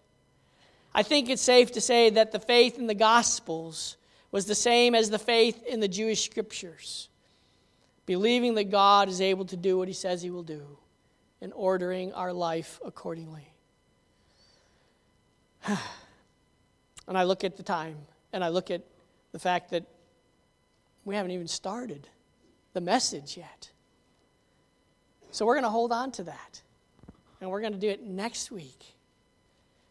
I 0.94 1.02
think 1.02 1.28
it's 1.28 1.42
safe 1.42 1.72
to 1.72 1.80
say 1.80 2.10
that 2.10 2.32
the 2.32 2.40
faith 2.40 2.78
in 2.78 2.86
the 2.86 2.94
Gospels 2.94 3.96
was 4.30 4.46
the 4.46 4.54
same 4.54 4.94
as 4.94 5.10
the 5.10 5.18
faith 5.18 5.62
in 5.66 5.80
the 5.80 5.88
Jewish 5.88 6.24
scriptures 6.24 7.08
believing 8.08 8.54
that 8.54 8.70
God 8.70 9.10
is 9.10 9.20
able 9.20 9.44
to 9.44 9.56
do 9.56 9.76
what 9.76 9.86
he 9.86 9.92
says 9.92 10.22
he 10.22 10.30
will 10.30 10.42
do, 10.42 10.78
and 11.42 11.52
ordering 11.54 12.10
our 12.14 12.32
life 12.32 12.80
accordingly. 12.82 13.52
and 15.66 15.78
I 17.18 17.24
look 17.24 17.44
at 17.44 17.58
the 17.58 17.62
time, 17.62 17.98
and 18.32 18.42
I 18.42 18.48
look 18.48 18.70
at 18.70 18.80
the 19.32 19.38
fact 19.38 19.72
that 19.72 19.84
we 21.04 21.16
haven't 21.16 21.32
even 21.32 21.48
started 21.48 22.08
the 22.72 22.80
message 22.80 23.36
yet. 23.36 23.68
So 25.30 25.44
we're 25.44 25.56
going 25.56 25.64
to 25.64 25.68
hold 25.68 25.92
on 25.92 26.10
to 26.12 26.22
that, 26.22 26.62
and 27.42 27.50
we're 27.50 27.60
going 27.60 27.74
to 27.74 27.78
do 27.78 27.90
it 27.90 28.02
next 28.02 28.50
week. 28.50 28.86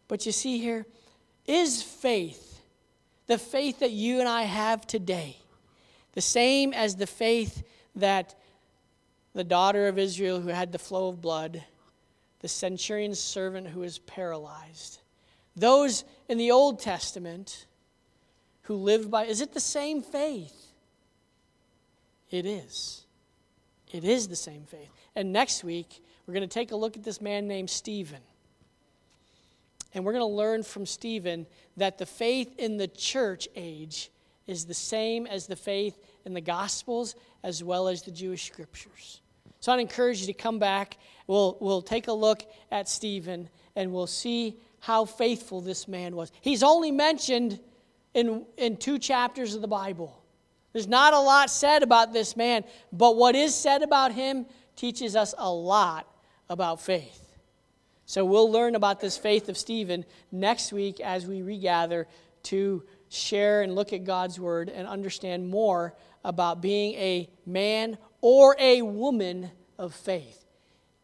But 0.07 0.25
you 0.25 0.31
see 0.31 0.57
here, 0.57 0.87
is 1.45 1.83
faith, 1.83 2.61
the 3.27 3.37
faith 3.37 3.77
that 3.81 3.91
you 3.91 4.19
and 4.21 4.27
I 4.27 4.41
have 4.41 4.87
today, 4.87 5.37
the 6.13 6.21
same 6.21 6.73
as 6.73 6.95
the 6.95 7.05
faith 7.05 7.61
that 7.97 8.35
the 9.33 9.43
daughter 9.43 9.87
of 9.87 9.99
Israel 9.99 10.39
who 10.39 10.49
had 10.49 10.71
the 10.71 10.79
flow 10.79 11.09
of 11.09 11.21
blood, 11.21 11.63
the 12.39 12.47
centurion's 12.47 13.19
servant 13.19 13.67
who 13.67 13.81
was 13.81 13.99
paralyzed, 13.99 14.99
those 15.55 16.03
in 16.27 16.37
the 16.37 16.51
Old 16.51 16.79
Testament 16.79 17.65
who 18.63 18.75
lived 18.75 19.09
by, 19.09 19.25
is 19.25 19.41
it 19.41 19.53
the 19.53 19.59
same 19.59 20.01
faith? 20.01 20.67
It 22.29 22.45
is. 22.45 23.05
It 23.91 24.03
is 24.03 24.27
the 24.27 24.35
same 24.35 24.63
faith. 24.63 24.89
And 25.15 25.31
next 25.31 25.63
week, 25.63 26.03
we're 26.25 26.33
going 26.33 26.47
to 26.47 26.53
take 26.53 26.71
a 26.71 26.75
look 26.75 26.97
at 26.97 27.03
this 27.03 27.21
man 27.21 27.47
named 27.47 27.69
Stephen. 27.69 28.21
And 29.93 30.03
we're 30.03 30.11
going 30.11 30.29
to 30.29 30.35
learn 30.35 30.63
from 30.63 30.85
Stephen 30.85 31.47
that 31.77 31.97
the 31.97 32.05
faith 32.05 32.53
in 32.59 32.77
the 32.77 32.87
church 32.87 33.47
age 33.55 34.11
is 34.45 34.65
the 34.65 34.73
same 34.73 35.25
as 35.25 35.47
the 35.47 35.55
faith 35.55 35.97
in 36.25 36.33
the 36.33 36.41
Gospels 36.41 37.15
as 37.47 37.63
well 37.63 37.87
as 37.87 38.01
the 38.01 38.11
Jewish 38.11 38.45
scriptures. 38.45 39.21
So 39.61 39.71
I'd 39.71 39.79
encourage 39.79 40.19
you 40.19 40.27
to 40.27 40.33
come 40.33 40.59
back. 40.59 40.97
We'll, 41.27 41.57
we'll 41.61 41.81
take 41.81 42.09
a 42.09 42.13
look 42.13 42.43
at 42.71 42.89
Stephen 42.89 43.47
and 43.73 43.93
we'll 43.93 44.05
see 44.05 44.57
how 44.81 45.05
faithful 45.05 45.61
this 45.61 45.87
man 45.87 46.13
was. 46.17 46.29
He's 46.41 46.61
only 46.61 46.91
mentioned 46.91 47.57
in, 48.13 48.45
in 48.57 48.75
two 48.75 48.99
chapters 48.99 49.55
of 49.55 49.61
the 49.61 49.67
Bible. 49.67 50.21
There's 50.73 50.89
not 50.89 51.13
a 51.13 51.19
lot 51.21 51.49
said 51.49 51.83
about 51.83 52.11
this 52.11 52.35
man, 52.35 52.65
but 52.91 53.15
what 53.15 53.33
is 53.33 53.55
said 53.55 53.81
about 53.81 54.11
him 54.11 54.45
teaches 54.75 55.15
us 55.15 55.33
a 55.37 55.49
lot 55.49 56.05
about 56.49 56.81
faith. 56.81 57.37
So 58.05 58.25
we'll 58.25 58.51
learn 58.51 58.75
about 58.75 58.99
this 58.99 59.17
faith 59.17 59.47
of 59.47 59.57
Stephen 59.57 60.03
next 60.33 60.73
week 60.73 60.99
as 60.99 61.25
we 61.25 61.41
regather 61.43 62.07
to 62.43 62.83
share 63.07 63.61
and 63.61 63.73
look 63.73 63.93
at 63.93 64.03
God's 64.03 64.37
word 64.37 64.67
and 64.67 64.85
understand 64.85 65.47
more 65.47 65.95
about 66.27 66.61
being 66.61 66.93
a 66.95 67.29
man 67.45 67.97
or 68.19 68.53
a 68.59 68.81
woman 68.81 69.49
of 69.79 69.95
faith. 69.95 70.45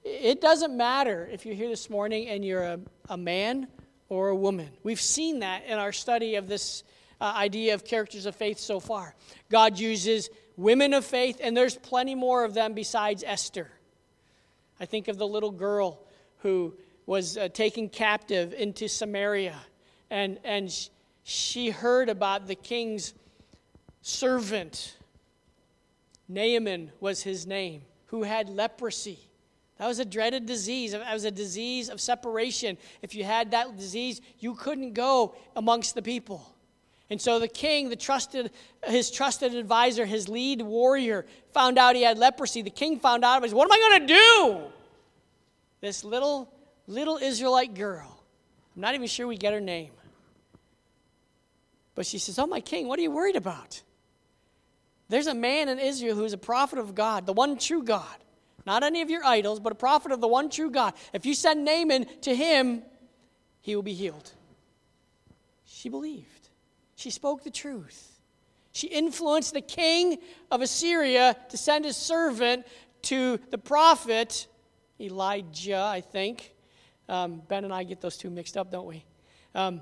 It 0.04 0.42
doesn't 0.42 0.76
matter 0.76 1.30
if 1.32 1.46
you're 1.46 1.56
here 1.56 1.70
this 1.70 1.90
morning 1.90 2.28
and 2.28 2.44
you're 2.44 2.64
a, 2.64 2.80
a 3.08 3.16
man 3.16 3.68
or 4.10 4.28
a 4.28 4.36
woman. 4.36 4.70
We've 4.84 5.00
seen 5.00 5.40
that 5.40 5.64
in 5.66 5.80
our 5.80 5.94
study 5.94 6.36
of 6.36 6.50
this 6.50 6.84
uh, 7.22 7.34
idea 7.38 7.74
of 7.74 7.86
characters 7.86 8.26
of 8.26 8.36
faith 8.36 8.60
so 8.60 8.82
far. 8.82 9.16
God 9.50 9.80
uses 9.80 10.30
women 10.58 10.94
of 10.94 11.06
faith, 11.06 11.40
and 11.42 11.56
there's 11.56 11.78
plenty 11.78 12.16
more 12.16 12.44
of 12.44 12.54
them 12.54 12.74
besides 12.74 13.24
Esther. 13.26 13.72
I 14.78 14.86
think 14.86 15.08
of 15.08 15.18
the 15.18 15.26
little 15.26 15.52
girl 15.52 16.02
who 16.40 16.74
was 17.06 17.38
uh, 17.38 17.48
taken 17.48 17.88
captive 17.88 18.54
into 18.54 18.90
Samaria, 18.90 19.56
and, 20.10 20.38
and 20.44 20.70
she 21.24 21.70
heard 21.70 22.10
about 22.10 22.46
the 22.46 22.56
king's 22.56 23.14
servant. 24.02 24.98
Naaman 26.28 26.92
was 27.00 27.24
his 27.24 27.46
name, 27.46 27.84
who 28.08 28.24
had 28.24 28.50
leprosy. 28.50 29.20
That 29.78 29.88
was 29.88 30.00
a 30.00 30.06
dreaded 30.06 30.46
disease. 30.46 30.92
That 30.92 31.14
was 31.14 31.26
a 31.26 31.32
disease 31.32 31.90
of 31.90 32.00
separation. 32.00 32.78
If 33.02 33.16
you 33.16 33.24
had 33.24 33.52
that 33.52 33.76
disease, 33.78 34.22
you 34.40 34.54
couldn't 34.56 34.94
go 34.94 35.36
amongst 35.56 35.96
the 35.96 36.02
people. 36.02 36.54
And 37.10 37.22
so 37.22 37.38
the 37.38 37.48
king, 37.48 37.90
the 37.90 37.96
trusted, 37.96 38.52
his 38.86 39.12
trusted 39.12 39.54
advisor, 39.54 40.06
his 40.06 40.30
lead 40.30 40.62
warrior, 40.62 41.26
found 41.54 41.78
out 41.78 41.96
he 41.96 42.04
had 42.04 42.18
leprosy. 42.18 42.62
The 42.62 42.70
king 42.70 43.00
found 43.00 43.26
out. 43.26 43.44
He 43.44 43.50
said, 43.50 43.56
"What 43.56 43.66
am 43.66 43.72
I 43.74 43.78
going 43.78 44.08
to 44.08 44.14
do?" 44.14 44.62
This 45.82 46.04
little 46.04 46.52
little 46.88 47.18
Israelite 47.18 47.74
girl. 47.74 48.24
I'm 48.76 48.82
not 48.82 48.96
even 48.96 49.08
sure 49.08 49.28
we 49.28 49.38
get 49.38 49.54
her 49.54 49.62
name. 49.62 49.92
But 51.94 52.06
she 52.06 52.18
says, 52.18 52.40
"Oh 52.40 52.48
my 52.48 52.62
king, 52.62 52.88
what 52.88 52.98
are 52.98 53.04
you 53.04 53.12
worried 53.12 53.36
about?" 53.36 53.82
There's 55.14 55.28
a 55.28 55.36
man 55.36 55.70
in 55.70 55.78
Israel 55.78 56.16
who's 56.16 56.34
a 56.34 56.40
prophet 56.40 56.80
of 56.80 56.96
God, 56.96 57.28
the 57.28 57.34
one 57.34 57.60
true 57.60 57.84
God. 57.84 58.18
Not 58.66 58.82
any 58.82 59.04
of 59.04 59.12
your 59.12 59.24
idols, 59.24 59.60
but 59.60 59.72
a 59.72 59.76
prophet 59.76 60.12
of 60.12 60.22
the 60.22 60.28
one 60.28 60.50
true 60.50 60.72
God. 60.72 60.96
If 61.14 61.28
you 61.28 61.36
send 61.36 61.64
Naaman 61.64 62.08
to 62.22 62.36
him, 62.36 62.82
he 63.62 63.76
will 63.76 63.84
be 63.84 63.94
healed. 63.94 64.32
She 65.66 65.88
believed. 65.88 66.50
She 66.96 67.12
spoke 67.12 67.44
the 67.44 67.52
truth. 67.52 68.20
She 68.72 68.88
influenced 68.88 69.54
the 69.54 69.62
king 69.62 70.18
of 70.50 70.62
Assyria 70.62 71.38
to 71.50 71.58
send 71.58 71.86
his 71.86 71.96
servant 71.96 72.66
to 73.04 73.40
the 73.52 73.60
prophet 73.60 74.48
Elijah, 75.00 75.78
I 75.78 76.02
think. 76.02 76.56
Um, 77.08 77.44
ben 77.48 77.66
and 77.66 77.72
I 77.72 77.84
get 77.84 78.02
those 78.02 78.18
two 78.18 78.32
mixed 78.32 78.58
up, 78.58 78.72
don't 78.72 78.88
we? 78.88 79.06
Um, 79.54 79.82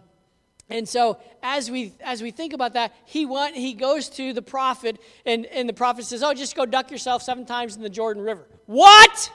and 0.72 0.88
so 0.88 1.20
as 1.44 1.70
we 1.70 1.94
as 2.02 2.22
we 2.22 2.32
think 2.32 2.54
about 2.54 2.74
that, 2.74 2.94
he 3.06 3.26
want, 3.26 3.56
he 3.56 3.74
goes 3.74 4.10
to 4.10 4.34
the 4.34 4.42
prophet, 4.42 5.00
and, 5.26 5.46
and 5.48 5.68
the 5.68 5.74
prophet 5.74 6.06
says, 6.06 6.24
Oh, 6.24 6.34
just 6.34 6.56
go 6.56 6.66
duck 6.66 6.92
yourself 6.92 7.22
seven 7.22 7.46
times 7.46 7.76
in 7.76 7.82
the 7.82 7.90
Jordan 7.90 8.24
River. 8.24 8.48
What? 8.66 9.32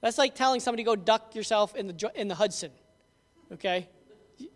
That's 0.00 0.18
like 0.18 0.34
telling 0.34 0.60
somebody 0.60 0.82
go 0.82 0.96
duck 0.96 1.34
yourself 1.34 1.74
in 1.74 1.86
the 1.86 2.10
in 2.14 2.28
the 2.28 2.34
Hudson. 2.34 2.70
Okay? 3.52 3.88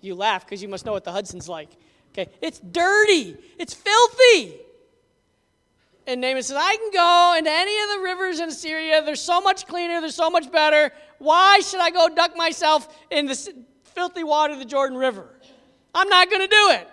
You 0.00 0.14
laugh 0.14 0.46
because 0.46 0.62
you 0.62 0.68
must 0.68 0.86
know 0.86 0.92
what 0.92 1.04
the 1.04 1.12
Hudson's 1.12 1.48
like. 1.48 1.68
Okay, 2.12 2.30
it's 2.40 2.60
dirty, 2.60 3.36
it's 3.58 3.74
filthy. 3.74 4.60
And 6.06 6.20
Naaman 6.20 6.42
says, 6.42 6.56
I 6.60 6.76
can 6.76 6.90
go 6.92 7.34
into 7.38 7.50
any 7.50 7.80
of 7.82 7.96
the 7.96 8.04
rivers 8.04 8.38
in 8.38 8.50
Syria. 8.50 9.02
They're 9.02 9.16
so 9.16 9.40
much 9.40 9.66
cleaner, 9.66 10.00
they're 10.00 10.10
so 10.10 10.30
much 10.30 10.52
better. 10.52 10.92
Why 11.18 11.60
should 11.60 11.80
I 11.80 11.90
go 11.90 12.08
duck 12.08 12.36
myself 12.36 12.94
in 13.10 13.26
the 13.26 13.54
filthy 13.94 14.22
water 14.22 14.52
of 14.52 14.58
the 14.58 14.64
Jordan 14.64 14.98
River? 14.98 15.34
I'm 15.95 16.09
not 16.09 16.28
going 16.28 16.42
to 16.42 16.49
do 16.49 16.70
it. 16.70 16.88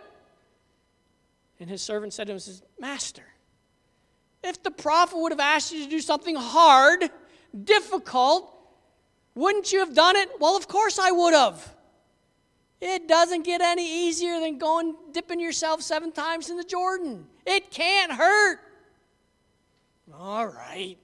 And 1.60 1.70
his 1.70 1.82
servant 1.82 2.14
said 2.14 2.28
to 2.28 2.34
him, 2.34 2.39
says, 2.39 2.64
Master, 2.80 3.24
if 4.43 4.62
the 4.64 4.72
prophet 4.72 5.18
would 5.18 5.32
have 5.32 5.39
asked 5.39 5.72
you 5.72 5.84
to 5.84 5.89
do 5.89 5.99
something 5.99 6.36
hard, 6.36 7.10
difficult, 7.64 8.58
wouldn't 9.36 9.72
you 9.72 9.80
have 9.80 9.93
done 9.93 10.16
it? 10.16 10.30
Well, 10.39 10.58
of 10.58 10.68
course 10.68 10.99
I 10.99 11.12
would 11.12 11.34
have. 11.34 11.76
It 12.80 13.08
doesn't 13.08 13.43
get 13.43 13.62
any 13.62 14.08
easier 14.08 14.39
than 14.39 14.58
going 14.58 14.95
dipping 15.12 15.39
yourself 15.39 15.84
seven 15.84 16.12
times 16.12 16.49
in 16.49 16.58
the 16.58 16.64
Jordan. 16.64 17.28
It 17.45 17.70
can't 17.70 18.12
hurt. 18.12 18.60
All 20.18 20.47
right. 20.47 20.97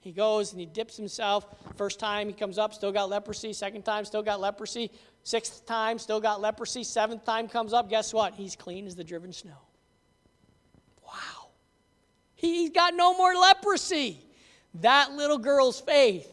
He 0.00 0.12
goes 0.12 0.52
and 0.52 0.60
he 0.60 0.66
dips 0.66 0.96
himself. 0.96 1.46
First 1.76 1.98
time 1.98 2.28
he 2.28 2.34
comes 2.34 2.58
up, 2.58 2.74
still 2.74 2.92
got 2.92 3.08
leprosy. 3.08 3.54
Second 3.54 3.82
time, 3.82 4.04
still 4.04 4.22
got 4.22 4.40
leprosy. 4.40 4.90
Sixth 5.26 5.66
time, 5.66 5.98
still 5.98 6.20
got 6.20 6.40
leprosy. 6.40 6.84
Seventh 6.84 7.24
time 7.24 7.48
comes 7.48 7.72
up, 7.72 7.90
guess 7.90 8.14
what? 8.14 8.34
He's 8.34 8.54
clean 8.54 8.86
as 8.86 8.94
the 8.94 9.02
driven 9.02 9.32
snow. 9.32 9.58
Wow. 11.04 11.48
He's 12.36 12.70
got 12.70 12.94
no 12.94 13.12
more 13.16 13.34
leprosy. 13.34 14.20
That 14.82 15.14
little 15.14 15.38
girl's 15.38 15.80
faith 15.80 16.32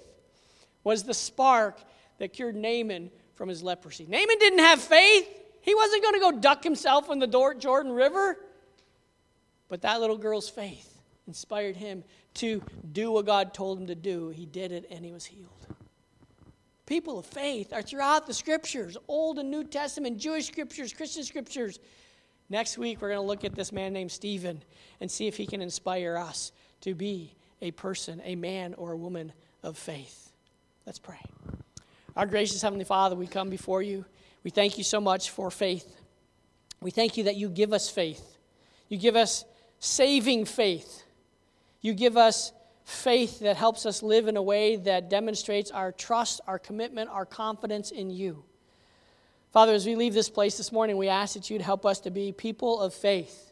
was 0.84 1.02
the 1.02 1.16
spark 1.16 1.80
that 2.20 2.34
cured 2.34 2.56
Naaman 2.56 3.10
from 3.34 3.50
his 3.50 3.64
leprosy. 3.64 4.06
Naaman 4.08 4.38
didn't 4.38 4.60
have 4.60 4.80
faith. 4.80 5.28
He 5.62 5.74
wasn't 5.74 6.04
going 6.04 6.14
to 6.14 6.20
go 6.20 6.32
duck 6.34 6.64
himself 6.64 7.10
in 7.10 7.18
the 7.18 7.56
Jordan 7.58 7.94
River. 7.94 8.38
But 9.70 9.82
that 9.82 10.02
little 10.02 10.20
girl's 10.20 10.50
faith 10.50 11.02
inspired 11.26 11.78
him 11.78 12.04
to 12.36 12.62
do 12.92 13.10
what 13.12 13.26
God 13.26 13.56
told 13.56 13.80
him 13.80 13.88
to 13.88 13.96
do. 13.96 14.30
He 14.30 14.46
did 14.46 14.72
it 14.72 14.86
and 14.92 15.04
he 15.04 15.12
was 15.12 15.26
healed. 15.26 15.66
People 16.86 17.18
of 17.18 17.26
faith 17.26 17.72
are 17.72 17.82
throughout 17.82 18.28
the 18.28 18.34
scriptures 18.34 18.98
Old 19.08 19.40
and 19.40 19.50
New 19.50 19.64
Testament, 19.64 20.18
Jewish 20.18 20.48
scriptures, 20.48 20.94
Christian 20.94 21.24
scriptures. 21.24 21.80
Next 22.50 22.78
week, 22.78 23.02
we're 23.02 23.10
going 23.10 23.22
to 23.22 23.26
look 23.26 23.46
at 23.46 23.56
this 23.56 23.72
man 23.72 23.94
named 23.94 24.12
Stephen 24.12 24.62
and 25.00 25.10
see 25.10 25.28
if 25.28 25.38
he 25.38 25.48
can 25.48 25.62
inspire 25.62 26.18
us 26.18 26.52
to 26.82 26.94
be 26.94 27.34
a 27.62 27.72
person, 27.72 28.22
a 28.26 28.36
man 28.36 28.74
or 28.74 28.92
a 28.92 28.98
woman 28.98 29.32
of 29.64 29.78
faith. 29.78 30.32
Let's 30.86 31.00
pray. 31.00 31.22
Our 32.16 32.26
gracious 32.26 32.62
Heavenly 32.62 32.86
Father, 32.86 33.16
we 33.16 33.28
come 33.28 33.50
before 33.50 33.82
you. 33.82 34.06
We 34.44 34.52
thank 34.52 34.78
you 34.78 34.84
so 34.84 35.00
much 35.00 35.30
for 35.30 35.50
faith. 35.50 35.96
We 36.82 36.92
thank 36.92 37.16
you 37.16 37.24
that 37.24 37.38
you 37.38 37.48
give 37.48 37.72
us 37.72 37.90
faith. 37.90 38.38
You 38.90 38.98
give 38.98 39.16
us 39.16 39.46
saving 39.80 40.46
faith. 40.46 41.04
You 41.82 41.94
give 41.94 42.18
us 42.18 42.52
faith 42.84 43.40
that 43.40 43.56
helps 43.56 43.86
us 43.86 44.04
live 44.04 44.28
in 44.28 44.38
a 44.38 44.42
way 44.42 44.76
that 44.76 45.10
demonstrates 45.10 45.72
our 45.72 45.92
trust, 45.92 46.42
our 46.48 46.60
commitment, 46.60 47.10
our 47.10 47.26
confidence 47.26 47.92
in 47.92 48.10
you. 48.10 48.44
Father, 49.52 49.74
as 49.74 49.86
we 49.86 49.96
leave 49.96 50.14
this 50.14 50.30
place 50.30 50.58
this 50.58 50.72
morning, 50.72 50.98
we 50.98 51.08
ask 51.08 51.36
that 51.36 51.50
you'd 51.50 51.62
help 51.62 51.86
us 51.86 52.00
to 52.02 52.12
be 52.12 52.32
people 52.32 52.82
of 52.82 52.94
faith 52.94 53.52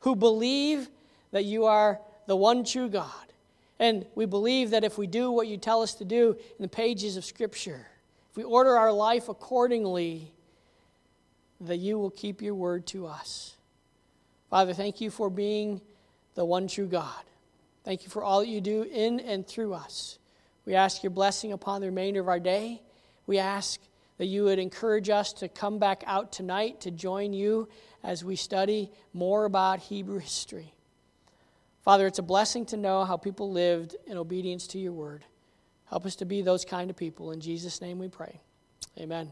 who 0.00 0.16
believe 0.16 0.88
that 1.30 1.44
you 1.44 1.66
are 1.66 2.00
the 2.26 2.36
one 2.36 2.64
true 2.64 2.88
God. 2.88 3.10
And 3.78 4.06
we 4.14 4.24
believe 4.24 4.70
that 4.70 4.84
if 4.84 4.96
we 4.96 5.06
do 5.06 5.30
what 5.30 5.48
you 5.48 5.56
tell 5.56 5.82
us 5.82 5.94
to 5.94 6.04
do 6.04 6.32
in 6.32 6.62
the 6.62 6.68
pages 6.68 7.16
of 7.16 7.24
Scripture, 7.24 7.86
if 8.30 8.36
we 8.36 8.44
order 8.44 8.76
our 8.76 8.92
life 8.92 9.28
accordingly, 9.28 10.32
that 11.60 11.76
you 11.76 11.98
will 11.98 12.10
keep 12.10 12.40
your 12.40 12.54
word 12.54 12.86
to 12.88 13.06
us. 13.06 13.56
Father, 14.50 14.72
thank 14.72 15.00
you 15.00 15.10
for 15.10 15.28
being 15.28 15.80
the 16.34 16.44
one 16.44 16.68
true 16.68 16.86
God. 16.86 17.22
Thank 17.84 18.02
you 18.02 18.08
for 18.08 18.22
all 18.24 18.40
that 18.40 18.48
you 18.48 18.60
do 18.60 18.82
in 18.82 19.20
and 19.20 19.46
through 19.46 19.74
us. 19.74 20.18
We 20.64 20.74
ask 20.74 21.02
your 21.02 21.10
blessing 21.10 21.52
upon 21.52 21.80
the 21.80 21.88
remainder 21.88 22.20
of 22.20 22.28
our 22.28 22.40
day. 22.40 22.82
We 23.26 23.38
ask 23.38 23.80
that 24.18 24.26
you 24.26 24.44
would 24.44 24.58
encourage 24.58 25.10
us 25.10 25.32
to 25.34 25.48
come 25.48 25.78
back 25.78 26.02
out 26.06 26.32
tonight 26.32 26.80
to 26.82 26.90
join 26.90 27.32
you 27.32 27.68
as 28.02 28.24
we 28.24 28.36
study 28.36 28.90
more 29.12 29.44
about 29.44 29.80
Hebrew 29.80 30.18
history. 30.18 30.72
Father, 31.82 32.06
it's 32.06 32.18
a 32.18 32.22
blessing 32.22 32.64
to 32.66 32.78
know 32.78 33.04
how 33.04 33.18
people 33.18 33.52
lived 33.52 33.96
in 34.06 34.16
obedience 34.16 34.66
to 34.68 34.78
your 34.78 34.92
word. 34.92 35.24
Help 35.86 36.06
us 36.06 36.16
to 36.16 36.24
be 36.24 36.40
those 36.40 36.64
kind 36.64 36.88
of 36.88 36.96
people. 36.96 37.32
In 37.32 37.40
Jesus' 37.40 37.82
name 37.82 37.98
we 37.98 38.08
pray. 38.08 38.40
Amen. 38.98 39.28